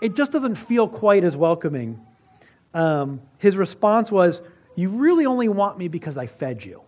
[0.00, 2.00] it just doesn't feel quite as welcoming.
[2.74, 4.42] Um, his response was,
[4.76, 6.82] You really only want me because I fed you.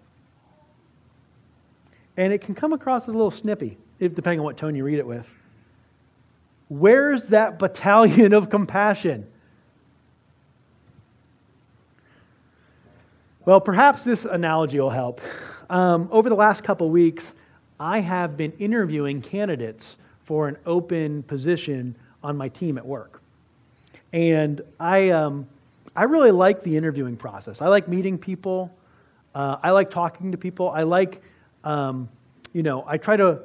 [2.17, 4.99] And it can come across as a little snippy, depending on what tone you read
[4.99, 5.31] it with.
[6.69, 9.27] Where's that battalion of compassion?
[13.45, 15.21] Well, perhaps this analogy will help.
[15.71, 17.35] Um, over the last couple weeks,
[17.79, 23.23] I have been interviewing candidates for an open position on my team at work.
[24.13, 25.47] And I, um,
[25.95, 27.63] I really like the interviewing process.
[27.63, 28.75] I like meeting people.
[29.35, 30.71] Uh, I like talking to people.
[30.71, 31.23] I like,
[31.63, 32.09] um,
[32.53, 33.41] you know, I try to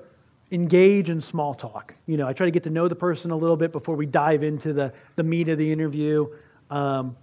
[0.52, 1.94] engage in small talk.
[2.08, 4.06] You know, I try to get to know the person a little bit before we
[4.06, 6.28] dive into the, the meat of the interview.
[6.70, 7.16] Um,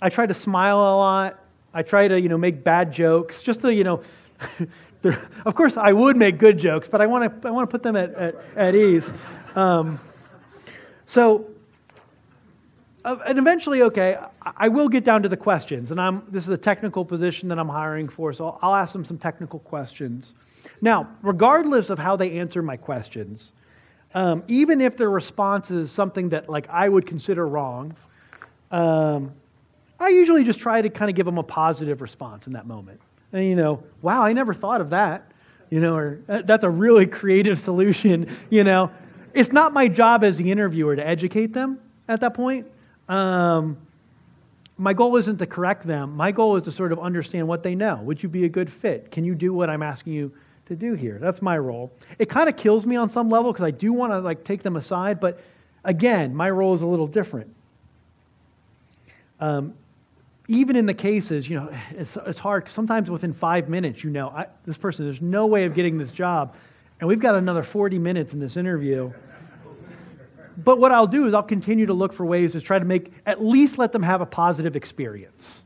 [0.00, 1.38] I try to smile a lot.
[1.72, 4.02] I try to, you know, make bad jokes just to, you know,
[5.44, 7.82] of course I would make good jokes, but I want to, I want to put
[7.82, 9.12] them at, at, at ease.
[9.54, 10.00] Um,
[11.06, 11.46] so,
[13.04, 14.16] uh, and eventually, okay,
[14.56, 17.58] I will get down to the questions, and I'm, this is a technical position that
[17.58, 20.34] I'm hiring for, so I'll ask them some technical questions.
[20.80, 23.52] Now, regardless of how they answer my questions,
[24.14, 27.94] um, even if their response is something that like I would consider wrong,
[28.70, 29.32] um,
[29.98, 33.00] I usually just try to kind of give them a positive response in that moment.
[33.32, 35.30] And you know, wow, I never thought of that.
[35.70, 38.28] You know, or that's a really creative solution.
[38.50, 38.90] You know,
[39.32, 42.66] it's not my job as the interviewer to educate them at that point.
[43.08, 43.78] Um,
[44.76, 46.16] my goal isn't to correct them.
[46.16, 47.96] My goal is to sort of understand what they know.
[48.02, 49.10] Would you be a good fit?
[49.10, 50.32] Can you do what I'm asking you
[50.72, 51.18] to do here?
[51.20, 51.92] That's my role.
[52.18, 54.62] It kind of kills me on some level because I do want to like take
[54.62, 55.40] them aside, but
[55.84, 57.54] again, my role is a little different.
[59.40, 59.74] Um,
[60.48, 62.68] even in the cases, you know, it's, it's hard.
[62.68, 66.12] Sometimes within five minutes, you know, I, this person, there's no way of getting this
[66.12, 66.54] job.
[67.00, 69.12] And we've got another 40 minutes in this interview.
[70.56, 73.12] But what I'll do is I'll continue to look for ways to try to make,
[73.26, 75.62] at least let them have a positive experience.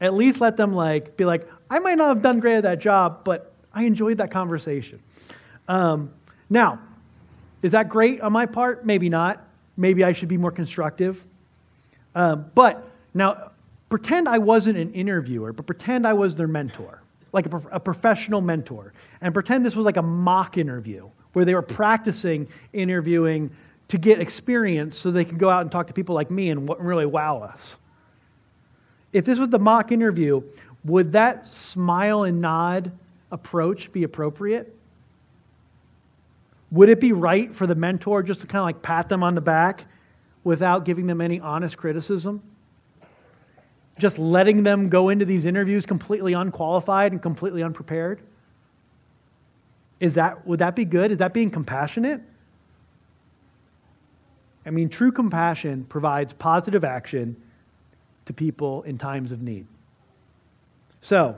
[0.00, 2.80] At least let them like be like, I might not have done great at that
[2.80, 5.00] job, but I enjoyed that conversation.
[5.68, 6.12] Um,
[6.50, 6.78] now,
[7.62, 8.84] is that great on my part?
[8.84, 9.44] Maybe not.
[9.76, 11.24] Maybe I should be more constructive.
[12.14, 13.52] Um, but now,
[13.88, 18.40] pretend I wasn't an interviewer, but pretend I was their mentor, like a, a professional
[18.40, 23.50] mentor, and pretend this was like a mock interview where they were practicing interviewing
[23.88, 26.70] to get experience so they could go out and talk to people like me and
[26.78, 27.76] really wow us.
[29.12, 30.42] If this was the mock interview,
[30.84, 32.90] would that smile and nod
[33.32, 34.72] approach be appropriate?
[36.70, 39.34] Would it be right for the mentor just to kind of like pat them on
[39.34, 39.84] the back
[40.44, 42.40] without giving them any honest criticism?
[43.98, 48.20] just letting them go into these interviews completely unqualified and completely unprepared?
[50.00, 51.12] Is that, would that be good?
[51.12, 52.20] Is that being compassionate?
[54.64, 57.36] I mean, true compassion provides positive action
[58.24, 59.66] to people in times of need.
[61.00, 61.36] So,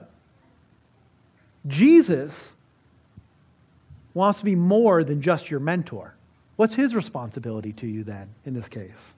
[1.66, 2.54] Jesus
[4.12, 6.14] wants to be more than just your mentor.
[6.56, 9.14] What's his responsibility to you then in this case?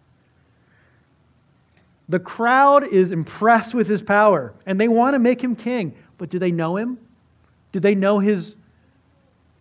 [2.09, 5.95] The crowd is impressed with his power and they want to make him king.
[6.19, 6.99] But do they know him?
[7.73, 8.57] Do they know his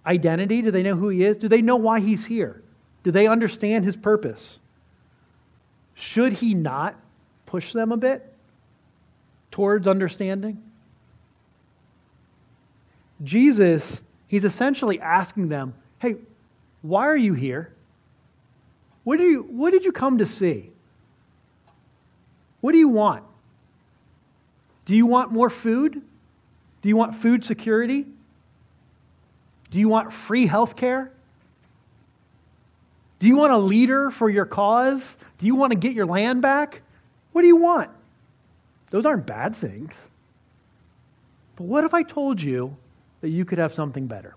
[0.05, 0.61] identity?
[0.61, 1.37] Do they know who he is?
[1.37, 2.61] Do they know why he's here?
[3.03, 4.59] Do they understand his purpose?
[5.95, 6.95] Should he not
[7.45, 8.33] push them a bit
[9.51, 10.61] towards understanding?
[13.23, 16.15] Jesus, he's essentially asking them, hey,
[16.81, 17.71] why are you here?
[19.03, 20.71] What, do you, what did you come to see?
[22.61, 23.23] What do you want?
[24.85, 26.01] Do you want more food?
[26.81, 28.05] Do you want food security?
[29.71, 31.11] Do you want free health care?
[33.19, 35.17] Do you want a leader for your cause?
[35.37, 36.81] Do you want to get your land back?
[37.31, 37.89] What do you want?
[38.89, 39.95] Those aren't bad things.
[41.55, 42.75] But what if I told you
[43.25, 44.35] that you could have something better?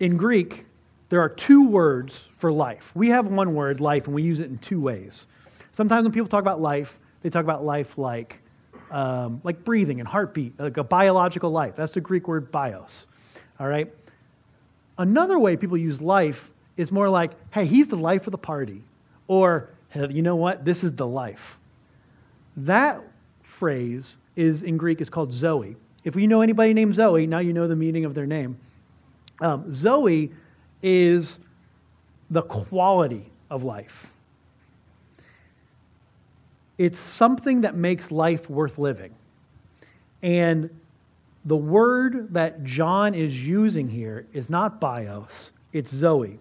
[0.00, 0.64] In Greek,
[1.10, 2.90] there are two words for life.
[2.94, 5.26] We have one word, life, and we use it in two ways.
[5.72, 8.40] Sometimes when people talk about life, they talk about life like,
[8.90, 11.76] um, like breathing and heartbeat, like a biological life.
[11.76, 13.06] That's the Greek word bios.
[13.60, 13.92] All right?
[14.96, 18.84] Another way people use life is more like, hey, he's the life of the party.
[19.26, 20.64] Or, hey, you know what?
[20.64, 21.58] This is the life.
[22.56, 23.02] That
[23.58, 25.76] phrase is in Greek is called Zoe.
[26.04, 28.56] If you know anybody named Zoe, now you know the meaning of their name.
[29.40, 30.30] Um, Zoe
[30.82, 31.38] is
[32.30, 34.12] the quality of life.
[36.76, 39.12] It's something that makes life worth living.
[40.22, 40.70] And
[41.44, 46.38] the word that John is using here is not bios, it's Zoe,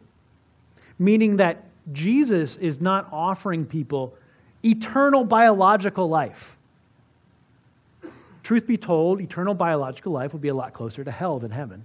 [0.99, 1.63] meaning that
[1.93, 4.15] Jesus is not offering people
[4.63, 6.56] eternal biological life.
[8.47, 11.83] Truth be told, eternal biological life would be a lot closer to hell than heaven.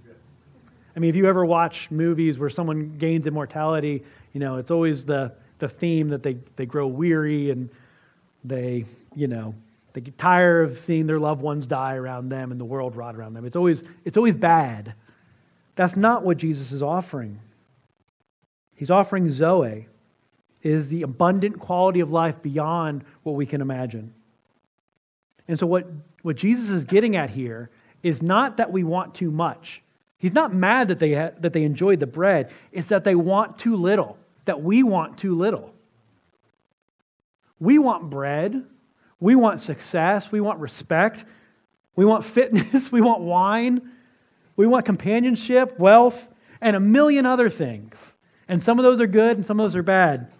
[0.95, 4.01] I mean, if you ever watch movies where someone gains immortality,
[4.31, 7.69] you know, it's always the, the theme that they, they grow weary and
[8.45, 9.53] they, you know,
[9.91, 13.17] they get tired of seeing their loved ones die around them and the world rot
[13.17, 13.43] around them.
[13.43, 14.93] It's always, it's always bad.
[15.75, 17.41] That's not what Jesus is offering.
[18.73, 19.87] He's offering Zoe,
[20.61, 24.13] is the abundant quality of life beyond what we can imagine.
[25.47, 25.87] And so, what,
[26.21, 27.69] what Jesus is getting at here
[28.01, 29.81] is not that we want too much.
[30.17, 33.57] He's not mad that they, ha- that they enjoyed the bread, it's that they want
[33.57, 35.73] too little, that we want too little.
[37.59, 38.65] We want bread,
[39.19, 41.25] we want success, we want respect,
[41.95, 43.91] we want fitness, we want wine,
[44.55, 46.29] we want companionship, wealth,
[46.61, 48.15] and a million other things.
[48.47, 50.31] And some of those are good and some of those are bad.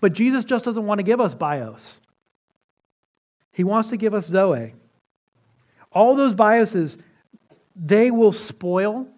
[0.00, 2.00] But Jesus just doesn't want to give us bios.
[3.58, 4.72] He wants to give us Zoe.
[5.90, 6.96] All those bioses,
[7.74, 9.08] they will spoil,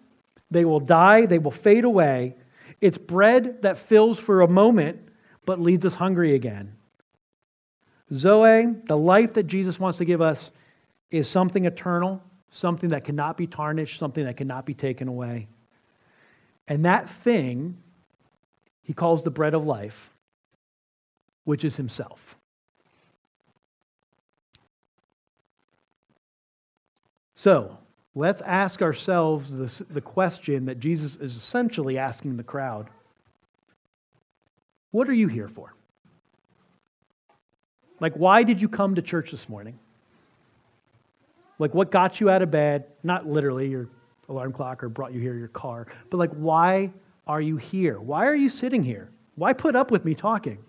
[0.49, 2.33] they will die, they will fade away.
[2.81, 4.99] It's bread that fills for a moment
[5.45, 6.73] but leaves us hungry again.
[8.11, 10.49] Zoe, the life that Jesus wants to give us,
[11.11, 12.19] is something eternal,
[12.49, 15.49] something that cannot be tarnished, something that cannot be taken away.
[16.67, 17.77] And that thing
[18.81, 20.09] he calls the bread of life,
[21.43, 22.39] which is himself.
[27.41, 27.75] So,
[28.13, 32.87] let's ask ourselves this, the question that Jesus is essentially asking the crowd
[34.91, 35.73] What are you here for?
[37.99, 39.79] Like, why did you come to church this morning?
[41.57, 42.85] Like, what got you out of bed?
[43.01, 43.89] Not literally your
[44.29, 46.91] alarm clock or brought you here, your car, but like, why
[47.25, 47.99] are you here?
[47.99, 49.09] Why are you sitting here?
[49.33, 50.59] Why put up with me talking?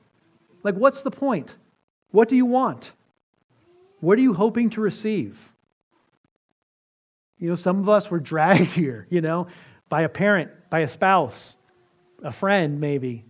[0.63, 1.55] Like, what's the point?
[2.13, 2.95] What do you want?
[4.01, 5.52] What are you hoping to receive?
[7.43, 9.49] You know, some of us were dragged here, you know,
[9.89, 11.57] by a parent, by a spouse,
[12.23, 13.25] a friend, maybe.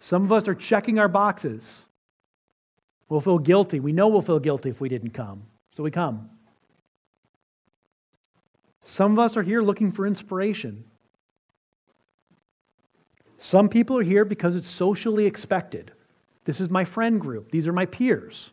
[0.00, 1.86] Some of us are checking our boxes.
[3.08, 3.78] We'll feel guilty.
[3.78, 5.44] We know we'll feel guilty if we didn't come.
[5.70, 6.28] So we come.
[8.82, 10.84] Some of us are here looking for inspiration.
[13.38, 15.92] Some people are here because it's socially expected.
[16.44, 18.50] This is my friend group, these are my peers.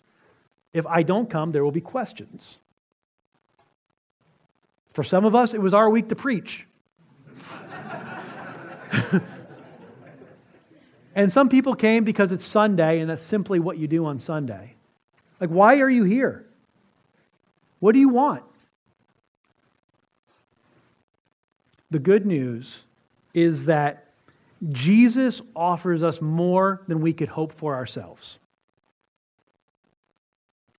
[0.74, 2.60] If I don't come, there will be questions.
[4.94, 6.68] For some of us, it was our week to preach.
[11.16, 14.76] and some people came because it's Sunday, and that's simply what you do on Sunday.
[15.40, 16.46] Like, why are you here?
[17.80, 18.44] What do you want?
[21.92, 22.84] The good news
[23.34, 24.08] is that
[24.72, 28.40] Jesus offers us more than we could hope for ourselves.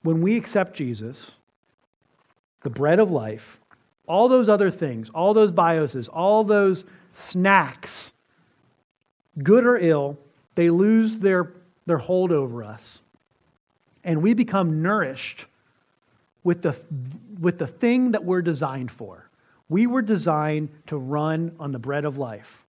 [0.02, 1.30] When we accept Jesus,
[2.62, 3.58] the bread of life,
[4.06, 8.12] all those other things, all those bioses, all those snacks,
[9.42, 10.18] good or ill,
[10.54, 11.52] they lose their,
[11.86, 13.02] their hold over us.
[14.04, 15.46] And we become nourished
[16.42, 16.78] with the,
[17.40, 19.30] with the thing that we're designed for.
[19.68, 22.64] We were designed to run on the bread of life.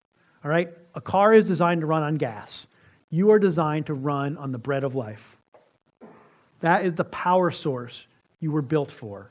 [0.44, 0.70] All right?
[0.94, 2.68] A car is designed to run on gas.
[3.10, 5.36] You are designed to run on the bread of life.
[6.60, 8.06] That is the power source
[8.40, 9.30] you were built for.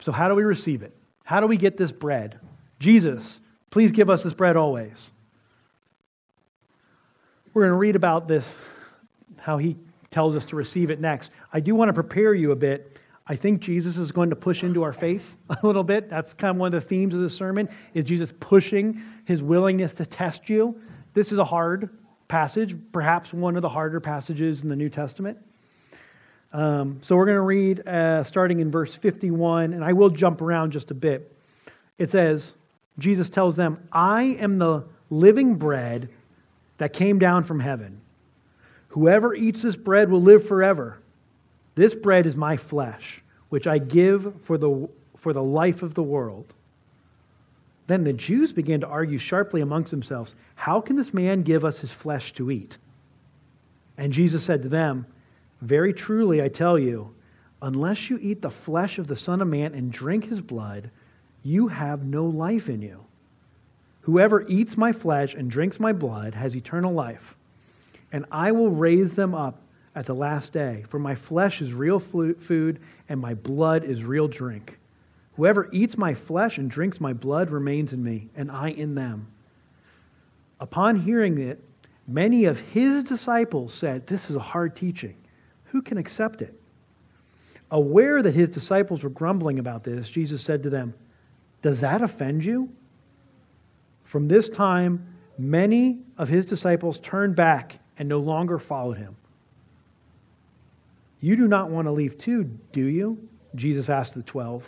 [0.00, 0.94] So, how do we receive it?
[1.24, 2.38] How do we get this bread?
[2.78, 3.40] Jesus,
[3.70, 5.10] please give us this bread always.
[7.52, 8.54] We're going to read about this,
[9.38, 9.76] how he
[10.10, 11.32] tells us to receive it next.
[11.52, 12.98] I do want to prepare you a bit
[13.30, 16.08] I think Jesus is going to push into our faith a little bit.
[16.08, 19.94] That's kind of one of the themes of the sermon is Jesus pushing his willingness
[19.96, 20.80] to test you.
[21.12, 21.90] This is a hard
[22.28, 25.38] passage, perhaps one of the harder passages in the New Testament.
[26.52, 30.40] Um, so we're going to read uh, starting in verse 51, and I will jump
[30.40, 31.34] around just a bit.
[31.98, 32.52] It says,
[32.98, 36.08] Jesus tells them, I am the living bread
[36.78, 38.00] that came down from heaven.
[38.88, 40.98] Whoever eats this bread will live forever.
[41.74, 46.02] This bread is my flesh, which I give for the, for the life of the
[46.02, 46.52] world.
[47.86, 51.78] Then the Jews began to argue sharply amongst themselves How can this man give us
[51.78, 52.76] his flesh to eat?
[53.96, 55.06] And Jesus said to them,
[55.60, 57.14] Very truly, I tell you,
[57.60, 60.90] unless you eat the flesh of the Son of Man and drink his blood,
[61.42, 63.04] you have no life in you.
[64.02, 67.36] Whoever eats my flesh and drinks my blood has eternal life,
[68.12, 69.60] and I will raise them up
[69.94, 70.84] at the last day.
[70.88, 74.78] For my flesh is real food, and my blood is real drink.
[75.36, 79.26] Whoever eats my flesh and drinks my blood remains in me, and I in them.
[80.60, 81.62] Upon hearing it,
[82.06, 85.14] many of his disciples said, This is a hard teaching.
[85.68, 86.58] Who can accept it?
[87.70, 90.94] Aware that his disciples were grumbling about this, Jesus said to them,
[91.62, 92.70] Does that offend you?
[94.04, 95.06] From this time,
[95.36, 99.16] many of his disciples turned back and no longer followed him.
[101.20, 103.18] You do not want to leave too, do you?
[103.54, 104.64] Jesus asked the twelve.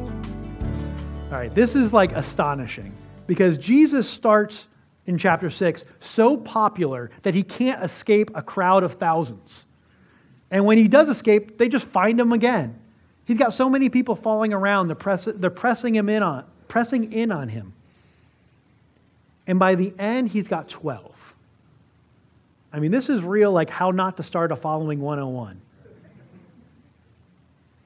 [1.32, 2.94] All right, this is like astonishing
[3.28, 4.70] because Jesus starts
[5.06, 9.66] in chapter 6 so popular that he can't escape a crowd of thousands.
[10.52, 12.78] And when he does escape, they just find him again.
[13.26, 17.14] He's got so many people falling around, they're, press, they're pressing him in on, pressing
[17.14, 17.74] in on him.
[19.48, 21.36] And by the end, he's got 12.
[22.74, 25.60] I mean, this is real, like how not to start a following 101.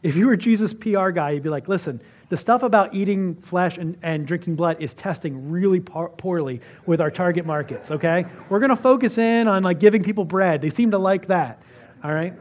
[0.04, 2.00] If you were Jesus' PR guy, you'd be like, listen,
[2.30, 7.02] the stuff about eating flesh and, and drinking blood is testing really par- poorly with
[7.02, 8.26] our target markets, okay?
[8.50, 10.62] We're going to focus in on like giving people bread.
[10.62, 11.60] They seem to like that,
[12.04, 12.34] all right?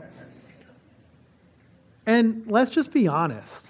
[2.07, 3.67] And let's just be honest.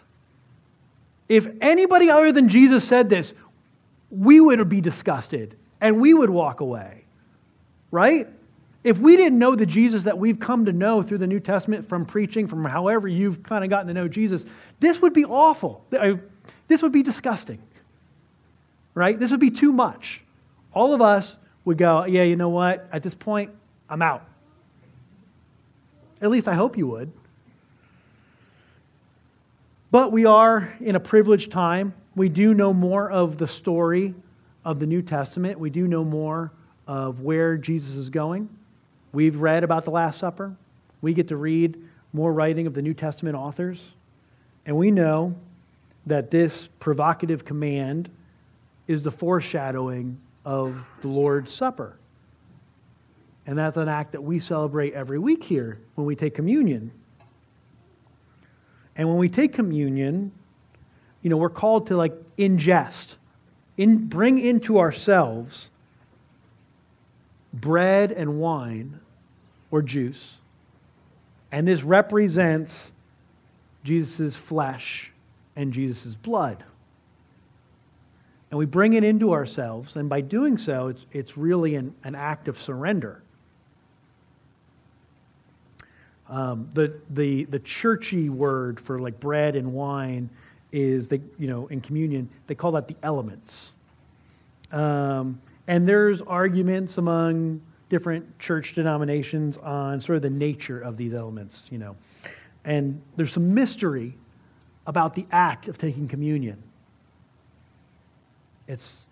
[1.29, 3.35] If anybody other than Jesus said this,
[4.11, 7.05] we would be disgusted and we would walk away,
[7.91, 8.29] right?
[8.85, 11.89] If we didn't know the Jesus that we've come to know through the New Testament
[11.89, 14.45] from preaching, from however you've kind of gotten to know Jesus,
[14.81, 15.85] this would be awful.
[16.69, 17.63] This would be disgusting,
[18.95, 19.19] right?
[19.19, 20.23] This would be too much.
[20.73, 22.89] All of us would go, yeah, you know what?
[22.93, 23.51] At this point,
[23.89, 24.27] I'm out.
[26.21, 27.11] At least I hope you would.
[29.91, 31.95] But we are in a privileged time.
[32.17, 34.15] We do know more of the story
[34.65, 35.59] of the New Testament.
[35.59, 36.53] We do know more
[36.87, 38.49] of where Jesus is going.
[39.13, 40.55] We've read about the Last Supper.
[41.03, 41.77] We get to read
[42.13, 43.95] more writing of the New Testament authors.
[44.67, 45.35] And we know
[46.07, 48.11] that this provocative command
[48.87, 51.97] is the foreshadowing of the Lord's Supper.
[53.47, 56.91] And that's an act that we celebrate every week here when we take communion.
[58.97, 60.31] And when we take communion,
[61.25, 63.17] you know, we're called to like ingest,
[63.79, 65.71] in, bring into ourselves
[67.55, 69.01] bread and wine
[69.71, 70.37] or juice.
[71.51, 72.93] And this represents
[73.85, 75.13] Jesus' flesh
[75.57, 76.63] and Jesus' blood.
[78.51, 82.15] And we bring it into ourselves, and by doing so, it's, it's really an, an
[82.15, 83.23] act of surrender.
[86.29, 90.29] Um, the, the, the churchy word for like bread and wine
[90.75, 93.73] is, they, you know, in communion, they call that the elements.
[94.73, 101.15] Um, and there's arguments among different church denominations on sort of the nature of these
[101.15, 101.95] elements, you know.
[102.65, 104.15] And there's some mystery
[104.89, 106.61] about the act of taking communion.
[108.67, 109.07] It's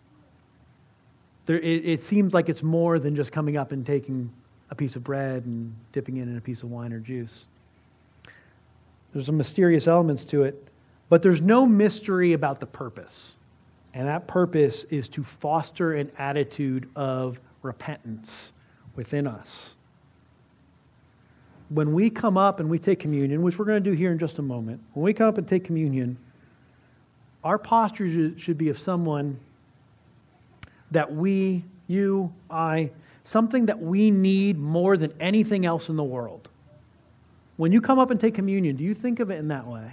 [1.47, 4.33] there, it, it seems like it's more than just coming up and taking
[4.71, 7.47] a piece of bread and dipping it in a piece of wine or juice.
[9.13, 10.69] There's some mysterious elements to it,
[11.13, 13.37] but there's no mystery about the purpose.
[13.93, 18.53] And that purpose is to foster an attitude of repentance
[18.97, 19.75] within us.
[21.69, 24.19] When we come up and we take communion, which we're going to do here in
[24.19, 26.17] just a moment, when we come up and take communion,
[27.45, 29.39] our posture should be of someone
[30.93, 32.91] that we, you, I,
[33.25, 36.49] something that we need more than anything else in the world.
[37.59, 39.93] When you come up and take communion, do you think of it in that way?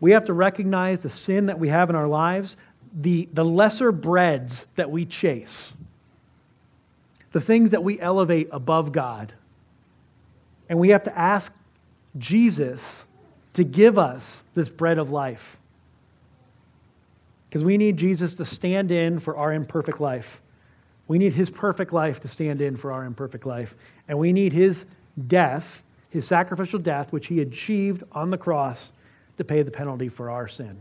[0.00, 2.56] We have to recognize the sin that we have in our lives,
[3.00, 5.74] the, the lesser breads that we chase,
[7.32, 9.32] the things that we elevate above God.
[10.68, 11.52] And we have to ask
[12.18, 13.04] Jesus
[13.54, 15.58] to give us this bread of life.
[17.48, 20.40] Because we need Jesus to stand in for our imperfect life.
[21.08, 23.74] We need his perfect life to stand in for our imperfect life.
[24.06, 24.84] And we need his
[25.26, 28.92] death, his sacrificial death, which he achieved on the cross,
[29.40, 30.76] to pay the penalty for our sin.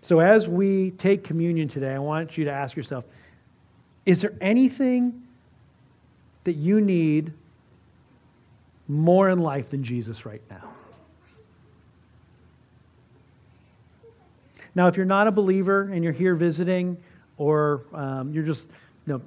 [0.00, 3.04] So, as we take communion today, I want you to ask yourself
[4.04, 5.26] is there anything
[6.44, 7.32] that you need
[8.86, 10.70] more in life than Jesus right now?
[14.76, 16.96] Now, if you're not a believer and you're here visiting,
[17.38, 18.68] or um, you're just,
[19.06, 19.22] you know,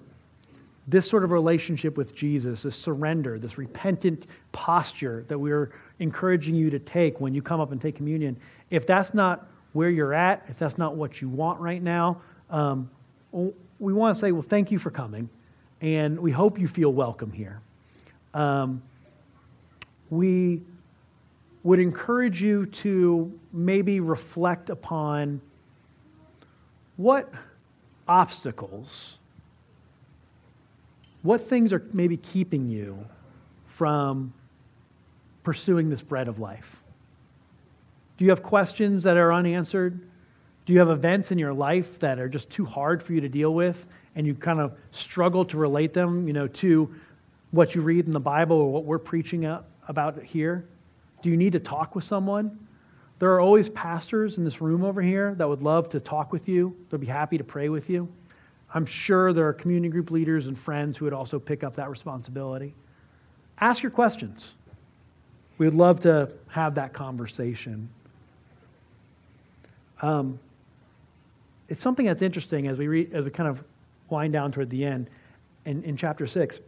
[0.89, 6.69] this sort of relationship with Jesus, this surrender, this repentant posture that we're encouraging you
[6.71, 8.35] to take when you come up and take communion,
[8.71, 12.89] if that's not where you're at, if that's not what you want right now, um,
[13.31, 15.29] we want to say, well, thank you for coming,
[15.81, 17.61] and we hope you feel welcome here.
[18.33, 18.81] Um,
[20.09, 20.61] we
[21.63, 25.39] would encourage you to maybe reflect upon
[26.97, 27.31] what
[28.07, 29.18] obstacles,
[31.21, 33.05] what things are maybe keeping you
[33.67, 34.33] from
[35.43, 36.81] pursuing this bread of life.
[38.17, 39.99] Do you have questions that are unanswered?
[40.65, 43.29] Do you have events in your life that are just too hard for you to
[43.29, 46.93] deal with and you kind of struggle to relate them, you know, to
[47.51, 49.45] what you read in the Bible or what we're preaching
[49.87, 50.65] about here?
[51.21, 52.59] Do you need to talk with someone?
[53.17, 56.47] There are always pastors in this room over here that would love to talk with
[56.47, 56.75] you.
[56.89, 58.07] They'll be happy to pray with you.
[58.73, 61.89] I'm sure there are community group leaders and friends who would also pick up that
[61.89, 62.73] responsibility.
[63.59, 64.53] Ask your questions.
[65.57, 67.89] We would love to have that conversation.
[70.01, 70.39] Um,
[71.67, 73.63] it's something that's interesting as we read, as we kind of
[74.09, 75.09] wind down toward the end
[75.65, 76.59] in, in chapter 6.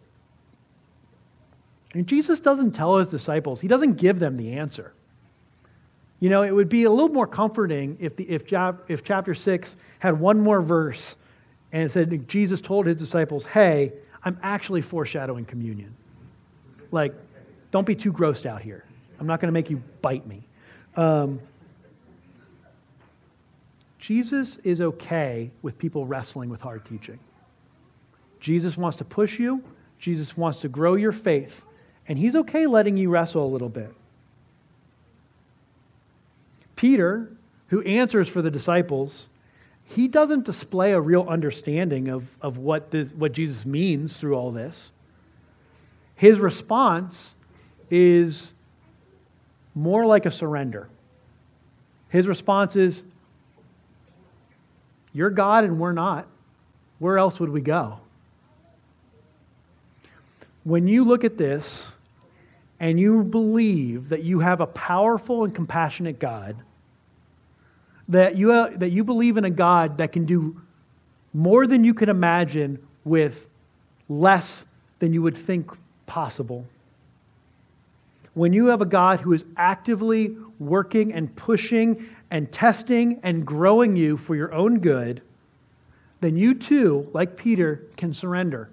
[1.93, 4.93] And Jesus doesn't tell his disciples, he doesn't give them the answer.
[6.19, 8.43] You know, it would be a little more comforting if, the, if,
[8.87, 11.15] if chapter 6 had one more verse
[11.71, 13.93] and it said Jesus told his disciples, hey,
[14.23, 15.95] I'm actually foreshadowing communion.
[16.91, 17.13] Like,
[17.71, 18.83] don't be too grossed out here.
[19.19, 20.43] I'm not going to make you bite me.
[20.95, 21.39] Um,
[23.99, 27.19] Jesus is okay with people wrestling with hard teaching.
[28.39, 29.63] Jesus wants to push you,
[29.99, 31.63] Jesus wants to grow your faith,
[32.07, 33.93] and he's okay letting you wrestle a little bit.
[36.75, 37.31] Peter,
[37.67, 39.29] who answers for the disciples,
[39.95, 44.51] he doesn't display a real understanding of, of what, this, what Jesus means through all
[44.51, 44.91] this.
[46.15, 47.35] His response
[47.89, 48.53] is
[49.75, 50.87] more like a surrender.
[52.09, 53.03] His response is,
[55.13, 56.27] You're God and we're not.
[56.99, 57.99] Where else would we go?
[60.63, 61.87] When you look at this
[62.79, 66.55] and you believe that you have a powerful and compassionate God,
[68.11, 70.61] that you, uh, that you believe in a God that can do
[71.33, 73.49] more than you can imagine with
[74.09, 74.65] less
[74.99, 75.71] than you would think
[76.05, 76.65] possible.
[78.33, 83.95] When you have a God who is actively working and pushing and testing and growing
[83.95, 85.21] you for your own good,
[86.19, 88.69] then you too, like Peter, can surrender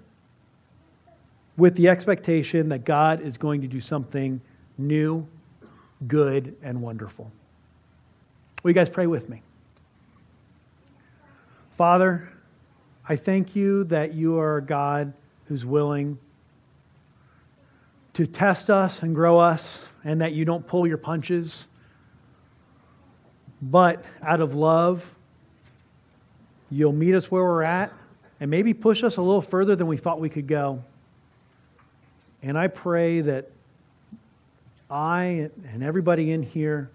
[1.57, 4.39] with the expectation that God is going to do something
[4.77, 5.25] new,
[6.07, 7.31] good, and wonderful.
[8.63, 9.41] Will you guys pray with me?
[11.77, 12.29] Father,
[13.07, 15.13] I thank you that you are a God
[15.45, 16.17] who's willing
[18.13, 21.69] to test us and grow us, and that you don't pull your punches.
[23.61, 25.09] But out of love,
[26.69, 27.93] you'll meet us where we're at
[28.41, 30.83] and maybe push us a little further than we thought we could go.
[32.43, 33.49] And I pray that
[34.89, 36.89] I and everybody in here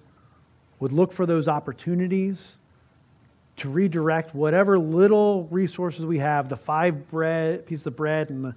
[0.85, 2.59] would look for those opportunities
[3.57, 8.55] to redirect whatever little resources we have the five bread pieces of bread and the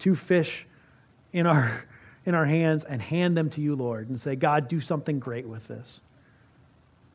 [0.00, 0.66] two fish
[1.32, 1.84] in our
[2.26, 5.46] in our hands and hand them to you lord and say god do something great
[5.46, 6.00] with this.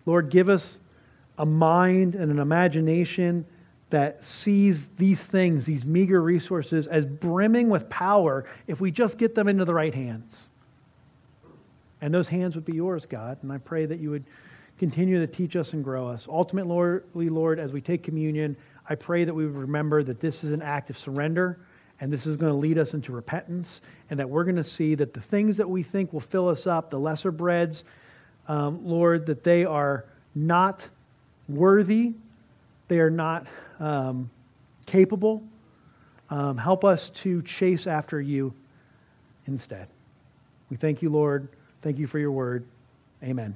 [0.05, 0.79] Lord give us
[1.37, 3.45] a mind and an imagination
[3.89, 9.35] that sees these things these meager resources as brimming with power if we just get
[9.35, 10.49] them into the right hands.
[11.99, 14.23] And those hands would be yours god and i pray that you would
[14.77, 16.27] continue to teach us and grow us.
[16.29, 18.55] Ultimately, Lord, as we take communion,
[18.89, 21.59] I pray that we remember that this is an act of surrender
[21.99, 24.95] and this is going to lead us into repentance and that we're going to see
[24.95, 27.83] that the things that we think will fill us up, the lesser breads,
[28.47, 30.05] um, Lord, that they are
[30.35, 30.85] not
[31.47, 32.13] worthy,
[32.87, 33.47] they are not
[33.79, 34.29] um,
[34.85, 35.43] capable.
[36.29, 38.53] Um, help us to chase after you
[39.45, 39.87] instead.
[40.69, 41.47] We thank you, Lord.
[41.81, 42.65] Thank you for your word.
[43.23, 43.55] Amen.